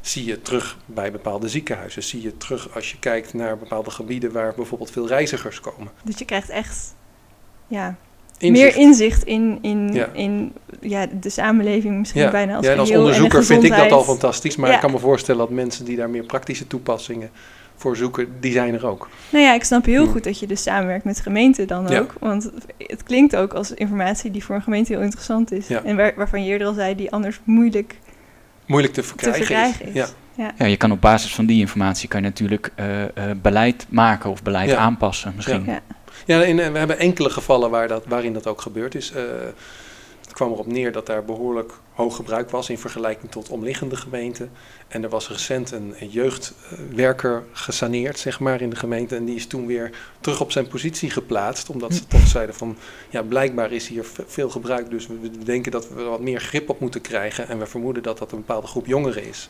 zie 0.00 0.24
je 0.24 0.42
terug 0.42 0.76
bij 0.86 1.12
bepaalde 1.12 1.48
ziekenhuizen. 1.48 2.02
Zie 2.02 2.22
je 2.22 2.36
terug 2.36 2.74
als 2.74 2.90
je 2.90 2.98
kijkt 2.98 3.34
naar 3.34 3.58
bepaalde 3.58 3.90
gebieden 3.90 4.32
waar 4.32 4.52
bijvoorbeeld 4.56 4.90
veel 4.90 5.06
reizigers 5.08 5.60
komen. 5.60 5.90
Dus 6.04 6.18
je 6.18 6.24
krijgt 6.24 6.48
echt 6.48 6.94
ja, 7.66 7.96
Inzicht. 8.38 8.74
meer 8.76 8.84
inzicht 8.84 9.24
in, 9.24 9.58
in, 9.62 9.92
Ja. 9.92 10.06
in 10.12 10.52
ja, 10.80 11.06
de 11.20 11.30
samenleving 11.30 11.98
misschien 11.98 12.20
Ja, 12.22 12.30
bijna 12.30 12.56
als 12.56 12.66
ja, 12.66 12.72
en 12.72 12.78
als 12.78 12.90
onderzoeker 12.90 13.44
vind 13.44 13.62
ik 13.64 13.76
dat 13.76 13.92
al 13.92 14.04
fantastisch. 14.04 14.56
Maar 14.56 14.68
Ja. 14.68 14.74
ik 14.74 14.80
kan 14.80 14.90
me 14.90 14.98
voorstellen 14.98 15.40
dat 15.40 15.50
mensen 15.50 15.84
die 15.84 15.96
daar 15.96 16.10
meer 16.10 16.24
praktische 16.24 16.66
toepassingen 16.66 17.30
voor 17.76 17.96
zoeken, 17.96 18.28
die 18.40 18.52
zijn 18.52 18.74
er 18.74 18.86
ook. 18.86 19.08
Nou 19.30 19.44
ja, 19.44 19.54
ik 19.54 19.64
snap 19.64 19.84
heel 19.84 20.02
Hmm. 20.02 20.12
goed 20.12 20.24
dat 20.24 20.38
je 20.38 20.46
dus 20.46 20.62
samenwerkt 20.62 21.04
met 21.04 21.20
gemeenten 21.20 21.66
dan 21.66 21.86
Ja. 21.88 21.98
ook. 21.98 22.14
Want 22.20 22.50
het 22.78 23.02
klinkt 23.02 23.36
ook 23.36 23.52
als 23.54 23.72
informatie 23.72 24.30
die 24.30 24.44
voor 24.44 24.54
een 24.54 24.62
gemeente 24.62 24.92
heel 24.92 25.02
interessant 25.02 25.52
is. 25.52 25.68
Ja. 25.68 25.82
En 25.84 25.96
waar, 25.96 26.12
waarvan 26.16 26.44
je 26.44 26.50
eerder 26.50 26.66
al 26.66 26.74
zei, 26.74 26.94
die 26.94 27.10
anders 27.12 27.40
moeilijk 27.44 27.98
Moeilijk 28.66 28.94
te 28.94 29.00
te 29.16 29.32
verkrijgen, 29.32 29.86
is. 29.86 29.92
Ja. 29.94 30.06
Ja, 30.58 30.66
je 30.66 30.76
kan 30.76 30.92
op 30.92 31.00
basis 31.00 31.34
van 31.34 31.46
die 31.46 31.60
informatie 31.60 32.08
kan 32.08 32.20
je 32.20 32.26
natuurlijk 32.26 32.70
eh, 32.74 33.02
eh, 33.04 33.10
beleid 33.42 33.86
maken 33.88 34.30
of 34.30 34.42
beleid 34.42 34.70
Ja. 34.70 34.76
aanpassen 34.76 35.32
misschien. 35.36 35.64
Ja. 35.66 35.80
Ja, 36.26 36.42
en, 36.42 36.58
eh, 36.58 36.72
we 36.72 36.78
hebben 36.78 36.98
enkele 36.98 37.30
gevallen 37.30 37.70
waar 37.70 37.88
dat, 37.88 38.04
waarin 38.06 38.32
dat 38.32 38.46
ook 38.46 38.60
gebeurd 38.60 38.94
is. 38.94 39.12
Eh, 39.12 39.22
het 40.20 40.32
kwam 40.32 40.52
erop 40.52 40.66
neer 40.66 40.92
dat 40.92 41.06
daar 41.06 41.24
behoorlijk 41.24 41.72
hoog 41.96 42.16
gebruik 42.16 42.50
was 42.50 42.70
in 42.70 42.78
vergelijking 42.78 43.30
tot 43.30 43.48
omliggende 43.48 43.96
gemeenten. 43.96 44.50
En 44.88 45.02
er 45.02 45.08
was 45.08 45.28
recent 45.28 45.70
een, 45.70 45.94
een 45.98 46.08
jeugdwerker 46.08 47.44
gesaneerd, 47.52 48.18
zeg 48.18 48.40
maar, 48.40 48.60
in 48.60 48.70
de 48.70 48.76
gemeente. 48.76 49.16
En 49.16 49.24
die 49.24 49.34
is 49.36 49.46
toen 49.46 49.66
weer 49.66 49.90
terug 50.20 50.40
op 50.40 50.52
zijn 50.52 50.68
positie 50.68 51.10
geplaatst. 51.10 51.70
Omdat 51.70 51.94
ze 51.94 52.06
toch 52.06 52.26
zeiden 52.26 52.54
van, 52.54 52.76
ja, 53.10 53.22
blijkbaar 53.22 53.72
is 53.72 53.88
hier 53.88 54.04
ve- 54.04 54.24
veel 54.26 54.50
gebruik. 54.50 54.90
Dus 54.90 55.06
we 55.06 55.18
we 55.20 55.38
denken 55.38 55.72
dat 55.72 55.88
we 55.88 56.00
er 56.00 56.08
wat 56.08 56.20
meer 56.20 56.40
grip 56.40 56.68
op 56.68 56.80
moeten 56.80 57.00
krijgen. 57.00 57.48
En 57.48 57.58
we 57.58 57.66
vermoeden 57.66 58.02
dat 58.02 58.18
dat 58.18 58.32
een 58.32 58.38
bepaalde 58.38 58.66
groep 58.66 58.86
jongeren 58.86 59.24
is. 59.24 59.48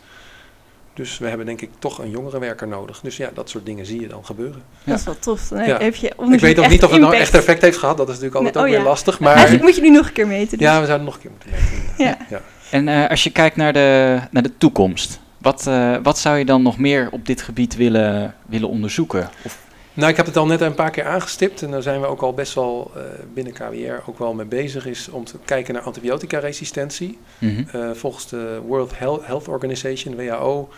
Dus 0.96 1.18
we 1.18 1.28
hebben 1.28 1.46
denk 1.46 1.60
ik 1.60 1.70
toch 1.78 1.98
een 1.98 2.10
jongerenwerker 2.10 2.68
nodig. 2.68 3.00
Dus 3.00 3.16
ja, 3.16 3.30
dat 3.34 3.50
soort 3.50 3.66
dingen 3.66 3.86
zie 3.86 4.00
je 4.00 4.08
dan 4.08 4.24
gebeuren. 4.24 4.62
Ja. 4.84 4.90
Dat 4.90 4.98
is 4.98 5.04
wel 5.04 5.18
tof. 5.18 5.48
Dan 5.48 5.66
Ja. 5.66 5.78
heb 5.78 5.94
je 5.94 6.06
Ik 6.30 6.40
weet 6.40 6.56
ook 6.58 6.62
echt 6.64 6.72
niet 6.72 6.84
of 6.84 6.90
het 6.90 7.00
nou 7.00 7.14
echt 7.14 7.34
effect 7.34 7.62
heeft 7.62 7.78
gehad. 7.78 7.96
Dat 7.96 8.08
is 8.08 8.14
natuurlijk 8.14 8.44
altijd 8.44 8.54
Nee, 8.54 8.64
ook 8.64 8.70
oh 8.78 8.82
weer 8.82 8.90
lastig. 8.92 9.20
Maar 9.20 9.32
Eigenlijk 9.34 9.64
moet 9.64 9.74
je 9.74 9.80
nu 9.80 9.90
nog 9.90 10.06
een 10.06 10.12
keer 10.12 10.26
meten. 10.26 10.58
Dus. 10.58 10.66
ja, 10.66 10.80
we 10.80 10.86
zouden 10.86 11.06
nog 11.06 11.14
een 11.14 11.20
keer 11.20 11.30
moeten 11.30 11.50
meten. 11.50 12.16
Ja. 12.28 12.40
En 12.70 12.88
eh, 12.88 13.10
als 13.10 13.24
je 13.24 13.30
kijkt 13.30 13.56
naar 13.56 13.72
de, 13.72 14.18
naar 14.30 14.42
de 14.42 14.52
toekomst, 14.58 15.20
wat, 15.38 15.66
eh, 15.66 15.96
wat 16.02 16.18
zou 16.18 16.38
je 16.38 16.44
dan 16.44 16.62
nog 16.62 16.78
meer 16.78 17.08
op 17.10 17.26
dit 17.26 17.42
gebied 17.42 17.76
willen, 17.76 18.34
willen 18.46 18.68
onderzoeken? 18.68 19.28
Of 19.42 19.58
Nou, 19.96 20.10
ik 20.10 20.16
heb 20.16 20.26
het 20.26 20.36
al 20.36 20.46
net 20.46 20.60
een 20.60 20.74
paar 20.74 20.90
keer 20.90 21.04
aangestipt 21.04 21.62
en 21.62 21.70
daar 21.70 21.82
zijn 21.82 22.00
we 22.00 22.06
ook 22.06 22.22
al 22.22 22.34
best 22.34 22.54
wel 22.54 22.92
uh, 22.96 23.02
binnen 23.34 23.52
KWR 23.52 24.08
ook 24.08 24.18
wel 24.18 24.34
mee 24.34 24.46
bezig, 24.46 24.86
is 24.86 25.08
om 25.08 25.24
te 25.24 25.38
kijken 25.44 25.74
naar 25.74 25.82
antibioticaresistentie. 25.82 27.18
Mhm. 27.38 27.64
Uh, 27.74 27.90
volgens 27.92 28.28
de 28.28 28.60
World 28.66 28.98
Health 28.98 29.48
Organization, 29.48 30.16
WHO, 30.16 30.68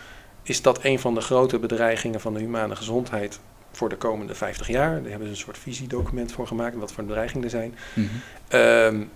is 0.43 0.61
dat 0.61 0.83
een 0.83 0.99
van 0.99 1.13
de 1.13 1.21
grote 1.21 1.59
bedreigingen 1.59 2.19
van 2.19 2.33
de 2.33 2.39
humane 2.39 2.75
gezondheid 2.75 3.39
voor 3.71 3.89
de 3.89 3.95
komende 3.95 4.35
50 4.35 4.67
jaar. 4.67 5.01
Daar 5.01 5.09
hebben 5.09 5.27
ze 5.27 5.33
een 5.33 5.39
soort 5.39 5.57
visiedocument 5.57 6.31
voor 6.31 6.47
gemaakt, 6.47 6.75
wat 6.75 6.91
voor 6.91 7.03
bedreigingen 7.03 7.43
er 7.43 7.49
zijn. 7.49 7.75
Um, 8.93 9.09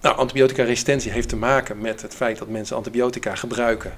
nou, 0.00 0.16
antibioticaresistentie 0.16 1.12
heeft 1.12 1.28
te 1.28 1.36
maken 1.36 1.80
met 1.80 2.02
het 2.02 2.14
feit 2.14 2.38
dat 2.38 2.48
mensen 2.48 2.76
antibiotica 2.76 3.34
gebruiken 3.34 3.92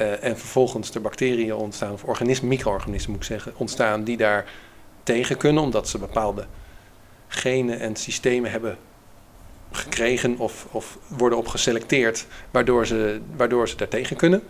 uh, 0.00 0.24
en 0.24 0.38
vervolgens 0.38 0.94
er 0.94 1.00
bacteriën 1.00 1.54
ontstaan, 1.54 1.92
of 1.92 2.04
organismen, 2.04 2.48
micro-organismen 2.48 3.10
moet 3.10 3.20
ik 3.20 3.26
zeggen, 3.26 3.52
ontstaan 3.56 4.04
die 4.04 4.16
daar 4.16 4.44
tegen 5.02 5.36
kunnen, 5.36 5.62
omdat 5.62 5.88
ze 5.88 5.98
bepaalde 5.98 6.46
genen 7.28 7.80
en 7.80 7.96
systemen 7.96 8.50
hebben 8.50 8.78
gekregen 9.72 10.38
of, 10.38 10.66
of 10.70 10.98
worden 11.08 11.38
op 11.38 11.46
geselecteerd, 11.48 12.26
waardoor 12.50 12.86
ze, 12.86 13.20
waardoor 13.36 13.68
ze 13.68 13.76
daar 13.76 13.88
tegen 13.88 14.16
kunnen. 14.16 14.42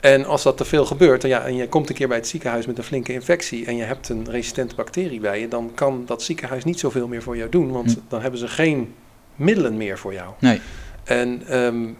En 0.00 0.24
als 0.24 0.42
dat 0.42 0.56
te 0.56 0.64
veel 0.64 0.86
gebeurt, 0.86 1.22
en, 1.22 1.28
ja, 1.28 1.44
en 1.44 1.56
je 1.56 1.68
komt 1.68 1.88
een 1.88 1.94
keer 1.94 2.08
bij 2.08 2.16
het 2.16 2.28
ziekenhuis 2.28 2.66
met 2.66 2.78
een 2.78 2.84
flinke 2.84 3.12
infectie 3.12 3.66
en 3.66 3.76
je 3.76 3.82
hebt 3.82 4.08
een 4.08 4.30
resistente 4.30 4.74
bacterie 4.74 5.20
bij 5.20 5.40
je, 5.40 5.48
dan 5.48 5.70
kan 5.74 6.02
dat 6.06 6.22
ziekenhuis 6.22 6.64
niet 6.64 6.78
zoveel 6.78 7.08
meer 7.08 7.22
voor 7.22 7.36
jou 7.36 7.50
doen, 7.50 7.72
want 7.72 7.92
Hm. 7.92 7.98
dan 8.08 8.20
hebben 8.20 8.40
ze 8.40 8.48
geen 8.48 8.94
middelen 9.34 9.76
meer 9.76 9.98
voor 9.98 10.12
jou. 10.12 10.32
Nee. 10.38 10.60
En 11.04 11.58
um, 11.58 11.96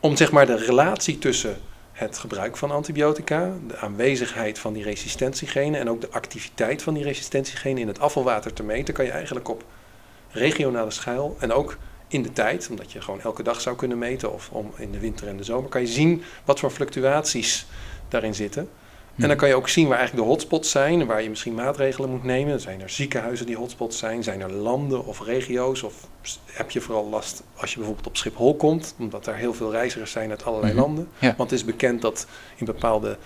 om 0.00 0.16
zeg 0.16 0.32
maar 0.32 0.46
de 0.46 0.56
relatie 0.56 1.18
tussen 1.18 1.56
het 2.02 2.18
gebruik 2.18 2.56
van 2.56 2.70
antibiotica, 2.70 3.52
de 3.66 3.76
aanwezigheid 3.76 4.58
van 4.58 4.72
die 4.72 4.82
resistentiegenen 4.82 5.80
en 5.80 5.90
ook 5.90 6.00
de 6.00 6.10
activiteit 6.10 6.82
van 6.82 6.94
die 6.94 7.02
resistentiegenen 7.02 7.78
in 7.78 7.88
het 7.88 8.00
afvalwater 8.00 8.52
te 8.52 8.62
meten, 8.62 8.94
kan 8.94 9.04
je 9.04 9.10
eigenlijk 9.10 9.48
op 9.48 9.64
regionale 10.30 10.90
schaal 10.90 11.36
en 11.38 11.52
ook 11.52 11.76
in 12.08 12.22
de 12.22 12.32
tijd, 12.32 12.68
omdat 12.70 12.92
je 12.92 13.00
gewoon 13.00 13.20
elke 13.20 13.42
dag 13.42 13.60
zou 13.60 13.76
kunnen 13.76 13.98
meten 13.98 14.32
of 14.32 14.50
om 14.50 14.72
in 14.76 14.92
de 14.92 14.98
winter 14.98 15.28
en 15.28 15.36
de 15.36 15.44
zomer, 15.44 15.70
kan 15.70 15.80
je 15.80 15.86
zien 15.86 16.22
wat 16.44 16.60
voor 16.60 16.70
fluctuaties 16.70 17.66
daarin 18.08 18.34
zitten. 18.34 18.68
En 19.16 19.28
dan 19.28 19.36
kan 19.36 19.48
je 19.48 19.54
ook 19.54 19.68
zien 19.68 19.88
waar 19.88 19.98
eigenlijk 19.98 20.26
de 20.26 20.32
hotspots 20.32 20.70
zijn 20.70 21.06
waar 21.06 21.22
je 21.22 21.28
misschien 21.28 21.54
maatregelen 21.54 22.10
moet 22.10 22.24
nemen. 22.24 22.60
Zijn 22.60 22.80
er 22.80 22.90
ziekenhuizen 22.90 23.46
die 23.46 23.56
hotspots 23.56 23.98
zijn? 23.98 24.22
Zijn 24.22 24.40
er 24.40 24.52
landen 24.52 25.06
of 25.06 25.20
regio's? 25.24 25.82
Of 25.82 25.94
heb 26.46 26.70
je 26.70 26.80
vooral 26.80 27.08
last 27.08 27.42
als 27.56 27.70
je 27.70 27.76
bijvoorbeeld 27.76 28.06
op 28.06 28.16
Schiphol 28.16 28.56
komt, 28.56 28.94
omdat 28.98 29.26
er 29.26 29.34
heel 29.34 29.54
veel 29.54 29.70
reizigers 29.70 30.10
zijn 30.12 30.30
uit 30.30 30.44
allerlei 30.44 30.72
Mhm. 30.72 30.82
landen? 30.82 31.08
Ja. 31.18 31.34
Want 31.36 31.50
het 31.50 31.58
is 31.58 31.64
bekend 31.64 32.02
dat 32.02 32.26
in 32.56 32.66
bepaalde, 32.66 33.16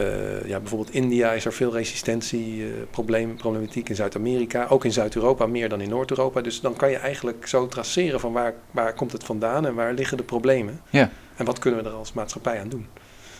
uh, 0.00 0.44
ja, 0.48 0.58
bijvoorbeeld 0.60 0.94
India 0.94 1.32
is 1.32 1.44
er 1.44 1.52
veel 1.52 1.72
resistentieprobleem, 1.72 3.36
problematiek 3.36 3.88
in 3.88 3.94
Zuid-Amerika, 3.94 4.66
ook 4.68 4.84
in 4.84 4.92
Zuid-Europa 4.92 5.46
meer 5.46 5.68
dan 5.68 5.80
in 5.80 5.88
Noord-Europa. 5.88 6.40
Dus 6.40 6.60
dan 6.60 6.76
kan 6.76 6.90
je 6.90 6.96
eigenlijk 6.96 7.46
zo 7.46 7.66
traceren 7.68 8.20
van 8.20 8.32
waar, 8.32 8.54
waar 8.70 8.94
komt 8.94 9.12
het 9.12 9.24
vandaan 9.24 9.66
en 9.66 9.74
waar 9.74 9.92
liggen 9.92 10.16
de 10.16 10.22
problemen. 10.22 10.80
Ja. 10.90 11.10
En 11.36 11.44
wat 11.44 11.58
kunnen 11.58 11.82
we 11.82 11.88
er 11.88 11.94
als 11.96 12.12
maatschappij 12.12 12.60
aan 12.60 12.68
doen? 12.68 12.86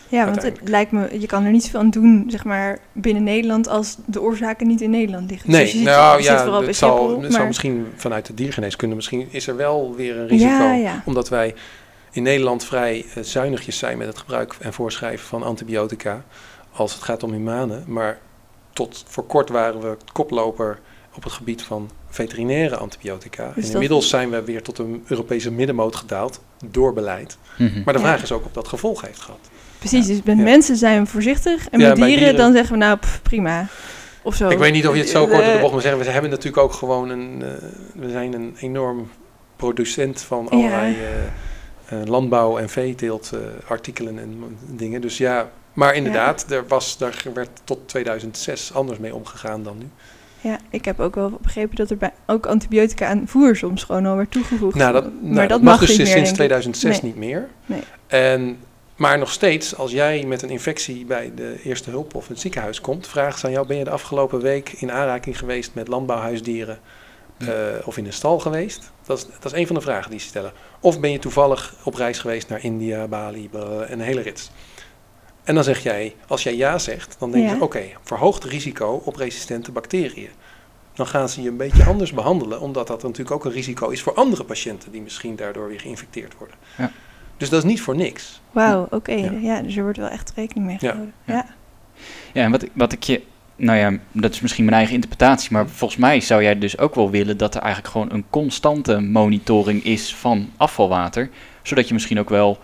Ja, 0.09 0.25
want 0.25 0.41
het 0.41 0.59
lijkt 0.63 0.91
me, 0.91 1.19
je 1.19 1.27
kan 1.27 1.45
er 1.45 1.51
niet 1.51 1.69
veel 1.69 1.79
aan 1.79 1.89
doen, 1.89 2.25
zeg 2.27 2.43
maar, 2.43 2.79
binnen 2.91 3.23
Nederland 3.23 3.67
als 3.67 3.97
de 4.05 4.21
oorzaken 4.21 4.67
niet 4.67 4.81
in 4.81 4.89
Nederland 4.89 5.29
liggen. 5.29 5.51
Nee, 5.51 5.61
dus 5.61 5.71
je 5.71 5.77
zit, 5.77 5.87
nou 5.87 6.17
je 6.17 6.23
ja, 6.23 6.61
het 6.61 6.75
zal, 6.75 6.99
Schiphol, 7.21 7.45
misschien 7.47 7.87
vanuit 7.95 8.25
de 8.25 8.33
diergeneeskunde, 8.33 8.95
misschien 8.95 9.27
is 9.31 9.47
er 9.47 9.55
wel 9.55 9.95
weer 9.95 10.17
een 10.17 10.27
risico. 10.27 10.49
Ja, 10.51 10.73
ja. 10.73 11.01
Omdat 11.05 11.29
wij 11.29 11.55
in 12.11 12.23
Nederland 12.23 12.65
vrij 12.65 13.05
eh, 13.15 13.23
zuinigjes 13.23 13.77
zijn 13.77 13.97
met 13.97 14.07
het 14.07 14.17
gebruik 14.17 14.55
en 14.59 14.73
voorschrijven 14.73 15.27
van 15.27 15.43
antibiotica 15.43 16.23
als 16.71 16.93
het 16.93 17.03
gaat 17.03 17.23
om 17.23 17.31
humanen. 17.31 17.83
Maar 17.87 18.19
tot 18.73 19.03
voor 19.07 19.23
kort 19.25 19.49
waren 19.49 19.81
we 19.81 19.97
koploper 20.13 20.79
op 21.15 21.23
het 21.23 21.33
gebied 21.33 21.61
van 21.61 21.89
veterinaire 22.09 22.77
antibiotica. 22.77 23.45
Dus 23.45 23.55
en 23.55 23.61
dat- 23.61 23.71
inmiddels 23.71 24.09
zijn 24.09 24.29
we 24.29 24.43
weer 24.43 24.61
tot 24.63 24.77
een 24.77 25.03
Europese 25.07 25.51
middenmoot 25.51 25.95
gedaald 25.95 26.41
door 26.71 26.93
beleid. 26.93 27.37
Mhm. 27.57 27.81
Maar 27.85 27.93
de 27.93 27.99
Ja. 27.99 28.05
vraag 28.05 28.21
is 28.23 28.31
ook 28.31 28.45
of 28.45 28.51
dat 28.51 28.67
gevolg 28.67 29.01
heeft 29.01 29.19
gehad. 29.21 29.39
Precies, 29.79 30.07
dus 30.07 30.21
met 30.23 30.37
Ja. 30.37 30.43
mensen 30.43 30.75
zijn 30.75 31.03
we 31.03 31.09
voorzichtig 31.09 31.69
en 31.69 31.79
Ja, 31.79 31.87
met 31.87 31.95
dieren, 31.95 32.15
dieren- 32.17 32.35
dan 32.37 32.53
zeggen 32.53 32.71
we 32.71 32.77
nou 32.77 32.97
pff, 32.97 33.21
prima. 33.21 33.67
Of 34.21 34.35
zo. 34.35 34.49
Ik 34.49 34.57
weet 34.57 34.73
niet 34.73 34.87
of 34.87 34.93
je 34.93 34.99
het 34.99 35.09
zo 35.09 35.23
Eh, 35.23 35.29
kort 35.31 35.47
op 35.47 35.53
de 35.53 35.59
bocht 35.59 35.73
moet 35.73 35.81
zeggen. 35.81 35.99
We 36.01 36.09
hebben 36.09 36.29
natuurlijk 36.29 36.63
ook 36.63 36.73
gewoon 36.73 37.09
een... 37.09 37.41
eh, 37.41 37.47
we 38.01 38.09
zijn 38.09 38.33
een 38.33 38.55
enorm 38.59 39.09
producent 39.55 40.21
van 40.21 40.49
allerlei 40.49 40.95
eh, 40.95 41.99
eh, 42.01 42.05
landbouw- 42.07 42.57
en 42.57 42.69
veeteeltartikelen 42.69 44.19
en 44.19 44.57
dingen. 44.65 45.01
Dus 45.01 45.17
ja, 45.17 45.49
maar 45.73 45.95
inderdaad, 45.95 46.45
er 46.51 46.63
was, 46.67 46.97
daar 46.97 47.23
werd 47.33 47.49
tot 47.63 47.87
2006 47.87 48.73
anders 48.73 48.99
mee 48.99 49.15
omgegaan 49.15 49.63
dan 49.63 49.77
nu. 49.77 49.85
Ja, 50.43 50.57
ik 50.69 50.85
heb 50.85 50.99
ook 50.99 51.15
wel 51.15 51.37
begrepen 51.41 51.75
dat 51.75 51.89
er 51.89 51.97
bij, 51.97 52.11
ook 52.25 52.45
antibiotica 52.45 53.07
aan 53.07 53.23
voer 53.27 53.55
soms 53.55 53.83
gewoon 53.83 54.05
al 54.05 54.15
werd 54.15 54.31
toegevoegd. 54.31 54.75
Nou, 54.75 54.93
dat, 54.93 55.03
maar 55.03 55.31
nou, 55.33 55.47
dat 55.47 55.61
mag 55.61 55.71
mag 55.71 55.79
dus 55.79 55.97
niet 55.97 55.97
sinds 55.97 56.13
meer, 56.13 56.15
denk 56.23 56.27
ik. 56.27 56.33
2006 56.35 57.01
Nee. 57.01 57.11
niet 57.11 57.19
meer. 57.19 57.47
Nee. 57.65 57.81
En, 58.07 58.57
maar 58.95 59.17
nog 59.17 59.31
steeds, 59.31 59.75
als 59.77 59.91
jij 59.91 60.23
met 60.25 60.41
een 60.41 60.49
infectie 60.49 61.05
bij 61.05 61.31
de 61.35 61.59
eerste 61.63 61.89
hulp 61.89 62.15
of 62.15 62.27
het 62.27 62.39
ziekenhuis 62.39 62.81
komt, 62.81 63.07
vragen 63.07 63.39
ze 63.39 63.45
aan 63.45 63.51
jou, 63.51 63.67
ben 63.67 63.77
je 63.77 63.83
de 63.83 63.89
afgelopen 63.89 64.41
week 64.41 64.71
in 64.77 64.91
aanraking 64.91 65.37
geweest 65.37 65.71
met 65.73 65.87
landbouwhuisdieren 65.87 66.79
Ja. 67.37 67.47
eh, 67.47 67.87
of 67.87 67.97
in 67.97 68.05
een 68.05 68.13
stal 68.13 68.39
geweest? 68.39 68.91
Dat 69.05 69.17
is, 69.17 69.25
dat 69.39 69.51
is 69.53 69.59
een 69.59 69.67
van 69.67 69.75
de 69.75 69.81
vragen 69.81 70.11
die 70.11 70.19
ze 70.19 70.27
stellen. 70.27 70.51
Of 70.79 70.99
ben 70.99 71.11
je 71.11 71.19
toevallig 71.19 71.75
op 71.83 71.93
reis 71.95 72.19
geweest 72.19 72.49
naar 72.49 72.63
India, 72.63 73.07
Bali, 73.07 73.49
en 73.53 73.91
een 73.91 73.99
hele 73.99 74.21
rits. 74.21 74.51
En 75.43 75.55
dan 75.55 75.63
zeg 75.63 75.79
jij, 75.83 76.15
als 76.27 76.43
jij 76.43 76.55
ja 76.55 76.77
zegt, 76.77 77.15
dan 77.19 77.31
denk 77.31 77.47
Ja. 77.49 77.55
je, 77.55 77.61
oké, 77.61 77.81
verhoogd 78.03 78.43
risico 78.43 79.01
op 79.05 79.15
resistente 79.15 79.71
bacteriën. 79.71 80.29
Dan 80.93 81.07
gaan 81.07 81.29
ze 81.29 81.41
je 81.41 81.49
een 81.49 81.57
beetje 81.57 81.83
anders 81.85 82.13
behandelen, 82.13 82.61
omdat 82.61 82.87
dat 82.87 83.03
natuurlijk 83.03 83.31
ook 83.31 83.45
een 83.45 83.51
risico 83.51 83.89
is 83.89 84.01
voor 84.01 84.13
andere 84.13 84.43
patiënten 84.43 84.91
die 84.91 85.01
misschien 85.01 85.35
daardoor 85.35 85.67
weer 85.67 85.79
geïnfecteerd 85.79 86.33
worden. 86.37 86.55
Ja. 86.77 86.91
Dus 87.37 87.49
dat 87.49 87.63
is 87.63 87.69
niet 87.69 87.81
voor 87.81 87.95
niks. 87.95 88.41
Wauw, 88.51 88.87
oké. 88.89 89.11
Ja. 89.13 89.31
Ja. 89.31 89.61
dus 89.61 89.75
er 89.75 89.83
wordt 89.83 89.97
wel 89.97 90.07
echt 90.09 90.31
rekening 90.35 90.65
mee 90.65 90.77
gehouden. 90.77 91.13
ja. 91.25 91.33
Ja. 91.33 91.45
Ja, 92.33 92.43
en 92.43 92.51
wat, 92.51 92.63
ik- 92.63 92.71
wat 92.73 92.91
ik 92.91 93.03
je... 93.03 93.21
Nou 93.55 93.77
ja, 93.77 93.97
dat 94.11 94.33
is 94.33 94.41
misschien 94.41 94.63
mijn 94.65 94.75
eigen 94.77 94.93
interpretatie, 94.95 95.51
maar 95.51 95.67
volgens 95.69 95.99
mij 95.99 96.19
zou 96.19 96.43
jij 96.43 96.57
dus 96.59 96.77
ook 96.77 96.95
wel 96.95 97.09
willen 97.09 97.37
dat 97.37 97.55
er 97.55 97.61
eigenlijk 97.61 97.93
gewoon 97.93 98.11
een 98.11 98.25
constante 98.29 98.99
monitoring 98.99 99.83
is 99.83 100.15
van 100.15 100.49
afvalwater, 100.57 101.29
zodat 101.61 101.87
je 101.87 101.93
misschien 101.93 102.19
ook 102.19 102.29
wel 102.29 102.59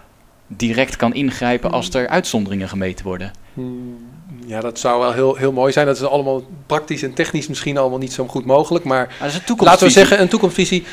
direct 0.57 0.95
kan 0.95 1.13
ingrijpen 1.13 1.71
als 1.71 1.89
er 1.93 2.07
uitzonderingen 2.07 2.69
gemeten 2.69 3.05
worden. 3.05 3.31
Hmm, 3.53 3.97
Ja, 4.45 4.59
dat 4.61 4.79
zou 4.79 4.99
wel 4.99 5.11
heel, 5.13 5.35
heel 5.35 5.51
mooi 5.51 5.71
zijn. 5.71 5.85
Dat 5.85 5.95
is 5.95 6.03
allemaal 6.03 6.43
praktisch 6.65 7.03
en 7.03 7.13
technisch 7.13 7.47
misschien 7.47 7.77
allemaal 7.77 7.97
niet 7.99 8.13
zo 8.13 8.27
goed 8.27 8.45
mogelijk. 8.45 8.85
Maar 8.85 9.05
Maar 9.07 9.17
dat 9.19 9.27
is 9.27 9.33
een 9.35 9.43
toekomst. 9.43 9.71
laten 9.71 9.87
we 9.87 9.93
zeggen, 9.93 10.21
een 10.21 10.27
toekomstvisie. 10.27 10.83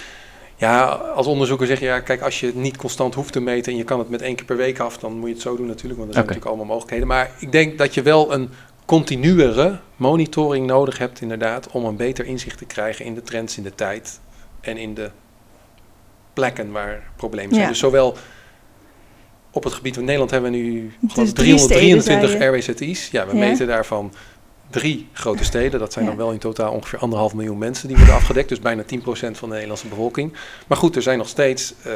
Ja, 0.57 0.85
als 0.87 1.27
onderzoeker 1.27 1.67
zeg 1.67 1.79
je, 1.81 1.85
ja, 1.87 2.01
kijk, 2.01 2.21
als 2.21 2.41
je 2.41 2.47
het 2.47 2.55
niet 2.55 2.77
constant 2.77 3.15
hoeft 3.15 3.33
te 3.33 3.41
meten 3.41 3.73
en 3.73 3.79
je 3.79 3.85
kan 3.85 3.99
het 3.99 4.09
met 4.09 4.23
één 4.23 4.35
keer 4.35 4.45
per 4.45 4.57
week 4.57 4.79
af, 4.79 4.99
dan 4.99 5.19
moet 5.19 5.29
je 5.29 5.35
het 5.35 5.43
zo 5.43 5.57
doen 5.57 5.67
natuurlijk, 5.67 5.97
want 5.97 6.09
er 6.09 6.15
zijn 6.15 6.27
natuurlijk 6.27 6.47
allemaal 6.47 6.67
mogelijkheden. 6.67 7.07
Maar 7.09 7.31
ik 7.39 7.53
denk 7.53 7.79
dat 7.79 7.95
je 7.95 8.03
wel 8.03 8.33
een 8.33 8.51
continuere 8.85 9.79
monitoring 9.97 10.67
nodig 10.67 10.99
hebt, 10.99 11.21
inderdaad, 11.21 11.69
om 11.71 11.85
een 11.85 11.97
beter 11.97 12.25
inzicht 12.27 12.59
te 12.59 12.65
krijgen 12.65 13.05
in 13.05 13.15
de 13.15 13.23
trends 13.23 13.57
in 13.57 13.63
de 13.63 13.75
tijd 13.75 14.21
en 14.61 14.77
in 14.77 14.95
de 14.95 15.11
plekken 16.33 16.73
waar 16.73 17.03
problemen 17.17 17.51
zijn. 17.51 17.63
Ja. 17.63 17.69
Dus 17.71 17.79
zowel 17.79 18.17
op 19.57 19.65
het 19.65 19.73
gebied 19.73 19.95
van 19.95 20.05
Nederland 20.05 20.31
hebben 20.31 20.51
we 20.51 20.57
nu 20.57 20.93
geloof 21.09 21.29
ik, 21.29 21.35
drie 21.35 21.59
steden, 21.59 22.01
323 22.01 22.31
zei 22.31 22.45
je. 22.45 22.59
RWZI's. 22.59 23.09
Ja, 23.11 23.27
we 23.27 23.33
Ja. 23.37 23.39
meten 23.49 23.67
daarvan 23.67 24.13
drie 24.71 25.09
grote 25.13 25.45
steden. 25.53 25.81
Dat 25.81 25.93
zijn 25.93 26.05
Ja. 26.05 26.11
dan 26.11 26.19
wel 26.21 26.31
in 26.33 26.39
totaal 26.39 26.73
ongeveer 26.73 26.99
anderhalf 26.99 27.35
miljoen 27.35 27.59
mensen 27.59 27.89
die 27.89 27.97
worden 27.97 28.15
afgedekt. 28.15 28.49
Dus 28.49 28.61
bijna 28.61 28.83
10% 28.83 29.39
van 29.39 29.49
de 29.49 29.55
Nederlandse 29.55 29.87
bevolking. 29.89 30.33
Maar 30.67 30.79
goed, 30.79 30.97
er 30.97 31.03
zijn 31.03 31.19
nog 31.19 31.29
steeds 31.29 31.75
eh 31.85 31.93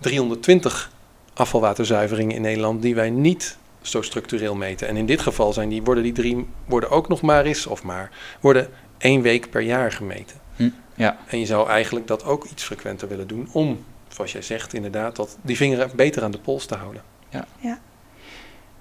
320 0.00 0.90
afvalwaterzuiveringen 1.34 2.36
in 2.36 2.42
Nederland 2.42 2.82
die 2.82 2.94
wij 2.94 3.10
niet 3.10 3.56
zo 3.82 4.02
structureel 4.02 4.54
meten. 4.54 4.88
En 4.88 4.96
in 4.96 5.06
dit 5.06 5.20
geval 5.20 5.52
zijn 5.52 5.68
die, 5.68 5.82
worden 5.82 6.02
die 6.02 6.12
drie 6.12 6.46
worden 6.66 6.90
ook 6.90 7.08
nog 7.08 7.22
maar 7.22 7.44
eens, 7.44 7.66
of 7.66 7.82
maar, 7.82 8.10
worden 8.40 8.68
één 8.98 9.22
week 9.22 9.50
per 9.50 9.60
jaar 9.60 9.92
gemeten. 9.92 10.36
Hm, 10.56 10.68
ja. 10.94 11.16
En 11.26 11.38
je 11.38 11.46
zou 11.46 11.68
eigenlijk 11.68 12.06
dat 12.06 12.24
ook 12.24 12.44
iets 12.44 12.62
frequenter 12.64 13.08
willen 13.08 13.26
doen 13.26 13.48
om, 13.52 13.84
zoals 14.14 14.32
jij 14.32 14.42
zegt, 14.42 14.74
inderdaad, 14.74 15.16
dat, 15.16 15.38
die 15.42 15.56
vinger 15.56 15.90
beter 15.96 16.22
aan 16.22 16.30
de 16.30 16.38
pols 16.38 16.66
te 16.66 16.74
houden. 16.74 17.02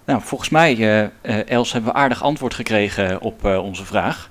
Nou, 0.06 0.22
volgens 0.22 0.50
mij, 0.50 0.74
eh, 0.74 1.04
eh, 1.04 1.50
Els, 1.50 1.74
hebben 1.74 1.91
we 1.91 1.98
aardig 1.98 2.24
antwoord 2.24 2.54
gekregen 2.54 3.22
op 3.22 3.46
eh, 3.46 3.63
onze 3.63 3.86
vraag. 3.86 4.30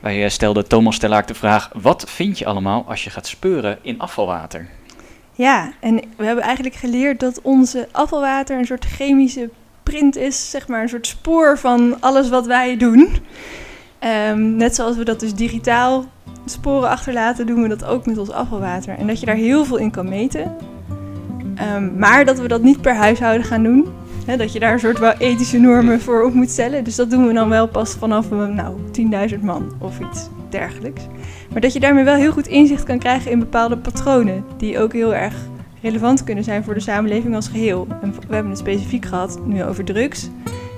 Wij 0.00 0.28
stelden 0.28 0.68
Thomas 0.68 0.94
Stellaak 0.94 1.26
de 1.26 1.34
vraag, 1.34 1.70
wat 1.74 2.10
vind 2.10 2.38
je 2.38 2.46
allemaal 2.46 2.84
als 2.88 3.04
je 3.04 3.10
gaat 3.10 3.26
speuren 3.26 3.78
in 3.82 3.98
afvalwater? 3.98 4.68
Ja, 5.32 5.72
en 5.80 6.00
we 6.16 6.24
hebben 6.24 6.44
eigenlijk 6.44 6.74
geleerd 6.74 7.20
dat 7.20 7.40
onze 7.42 7.88
afvalwater 7.92 8.58
een 8.58 8.66
soort 8.66 8.84
chemische 8.84 9.50
print 9.82 10.16
is, 10.16 10.50
zeg 10.50 10.68
maar 10.68 10.82
een 10.82 10.88
soort 10.88 11.06
spoor 11.06 11.58
van 11.58 11.96
alles 12.00 12.28
wat 12.28 12.46
wij 12.46 12.76
doen. 12.76 13.18
Ehm, 13.98 14.56
net 14.56 14.74
zoals 14.74 14.96
we 14.96 15.04
dat 15.04 15.20
dus 15.20 15.34
digitaal 15.34 16.04
sporen 16.44 16.88
achterlaten, 16.88 17.46
doen 17.46 17.62
we 17.62 17.68
dat 17.68 17.84
ook 17.84 18.06
met 18.06 18.18
ons 18.18 18.30
afvalwater. 18.30 18.98
En 18.98 19.06
dat 19.06 19.20
je 19.20 19.26
daar 19.26 19.34
heel 19.34 19.64
veel 19.64 19.76
in 19.76 19.90
kan 19.90 20.08
meten. 20.08 20.56
Ehm, 21.54 21.98
maar 21.98 22.24
dat 22.24 22.38
we 22.38 22.48
dat 22.48 22.62
niet 22.62 22.80
per 22.80 22.94
huishouden 22.94 23.46
gaan 23.46 23.62
doen. 23.62 23.86
Dat 24.36 24.52
je 24.52 24.60
daar 24.60 24.72
een 24.72 24.78
soort 24.78 24.98
wel 24.98 25.12
ethische 25.12 25.58
normen 25.58 26.00
voor 26.00 26.22
op 26.22 26.34
moet 26.34 26.50
stellen. 26.50 26.84
Dus 26.84 26.96
dat 26.96 27.10
doen 27.10 27.26
we 27.26 27.32
dan 27.32 27.48
wel 27.48 27.68
pas 27.68 27.94
vanaf 27.94 28.30
een, 28.30 28.54
nou, 28.54 28.76
10.000 28.90 29.42
man 29.42 29.72
of 29.78 30.00
iets 30.00 30.28
dergelijks. 30.48 31.02
Maar 31.52 31.60
dat 31.60 31.72
je 31.72 31.80
daarmee 31.80 32.04
wel 32.04 32.14
heel 32.14 32.32
goed 32.32 32.46
inzicht 32.46 32.82
kan 32.82 32.98
krijgen 32.98 33.30
in 33.30 33.38
bepaalde 33.38 33.78
patronen. 33.78 34.44
Die 34.56 34.78
ook 34.78 34.92
heel 34.92 35.14
erg 35.14 35.34
relevant 35.82 36.24
kunnen 36.24 36.44
zijn 36.44 36.64
voor 36.64 36.74
de 36.74 36.80
samenleving 36.80 37.34
als 37.34 37.48
geheel. 37.48 37.86
We 38.28 38.34
hebben 38.34 38.50
het 38.50 38.60
specifiek 38.60 39.04
gehad 39.04 39.40
nu 39.46 39.64
over 39.64 39.84
drugs. 39.84 40.30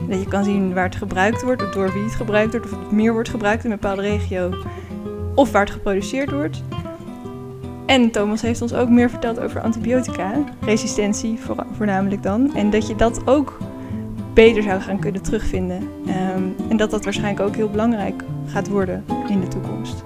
Dat 0.08 0.20
je 0.20 0.28
kan 0.28 0.44
zien 0.44 0.74
waar 0.74 0.84
het 0.84 0.96
gebruikt 0.96 1.42
wordt, 1.42 1.62
of 1.62 1.70
door 1.70 1.92
wie 1.92 2.02
het 2.02 2.14
gebruikt 2.14 2.52
wordt, 2.52 2.72
of 2.72 2.78
het 2.78 2.90
meer 2.90 3.12
wordt 3.12 3.28
gebruikt 3.28 3.64
in 3.64 3.70
een 3.70 3.78
bepaalde 3.80 4.02
regio. 4.02 4.50
Of 5.36 5.52
waar 5.52 5.64
het 5.64 5.70
geproduceerd 5.70 6.30
wordt. 6.30 6.62
En 7.86 8.10
Thomas 8.10 8.42
heeft 8.42 8.62
ons 8.62 8.74
ook 8.74 8.88
meer 8.88 9.10
verteld 9.10 9.40
over 9.40 9.60
antibiotica, 9.60 10.32
resistentie 10.60 11.38
voor, 11.38 11.66
voornamelijk 11.76 12.22
dan. 12.22 12.54
En 12.54 12.70
dat 12.70 12.88
je 12.88 12.96
dat 12.96 13.26
ook 13.26 13.58
beter 14.34 14.62
zou 14.62 14.80
gaan 14.80 14.98
kunnen 14.98 15.22
terugvinden. 15.22 15.88
Ehm, 16.06 16.42
en 16.68 16.76
dat 16.76 16.90
dat 16.90 17.04
waarschijnlijk 17.04 17.48
ook 17.48 17.56
heel 17.56 17.70
belangrijk 17.70 18.22
gaat 18.46 18.68
worden 18.68 19.04
in 19.28 19.40
de 19.40 19.48
toekomst. 19.48 20.04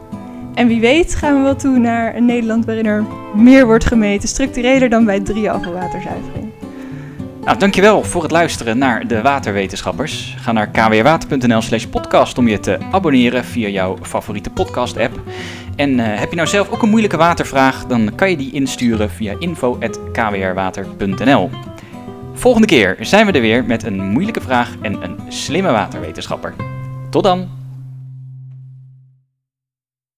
En 0.55 0.66
wie 0.66 0.81
weet 0.81 1.14
gaan 1.14 1.37
we 1.37 1.43
wel 1.43 1.57
toe 1.57 1.79
naar 1.79 2.16
een 2.16 2.25
Nederland 2.25 2.64
waarin 2.64 2.87
er 2.87 3.05
meer 3.35 3.66
wordt 3.66 3.85
gemeten, 3.85 4.29
structureler 4.29 4.88
dan 4.88 5.05
bij 5.05 5.21
drie 5.21 5.51
afvalwaterzuivering. 5.51 6.50
Nou, 7.44 7.59
dankjewel 7.59 8.05
voor 8.05 8.22
het 8.22 8.31
luisteren 8.31 8.79
naar 8.79 9.07
de 9.07 9.22
Waterwetenschappers. 9.22 10.35
Ga 10.38 10.53
naar 10.53 10.68
kwwater.nl 10.68 11.62
slash 11.62 11.85
podcast 11.85 12.38
om 12.38 12.48
je 12.48 12.61
te 12.61 12.79
abonneren 12.90 13.44
via 13.44 13.68
jouw 13.68 13.98
favoriete 14.03 14.50
podcast 14.50 14.96
app. 14.96 15.20
En 15.76 16.00
eh, 16.00 16.18
heb 16.18 16.31
je 16.31 16.37
nou 16.37 16.48
zelf 16.48 16.70
ook 16.70 16.83
een 16.83 16.88
moeilijke 16.88 17.16
watervraag, 17.16 17.87
dan 17.87 18.14
kan 18.14 18.31
je 18.31 18.37
die 18.37 18.53
insturen 18.53 19.11
via 19.11 19.35
info.kwrwater.nl. 19.38 21.50
Volgende 22.35 22.66
keer 22.66 22.96
zijn 23.00 23.26
we 23.26 23.33
er 23.33 23.40
weer 23.40 23.64
met 23.64 23.83
een 23.83 24.00
moeilijke 24.00 24.40
vraag 24.40 24.74
en 24.83 25.03
een 25.03 25.18
slimme 25.29 25.70
waterwetenschapper. 25.70 26.55
Tot 27.11 27.22
dan! 27.22 27.60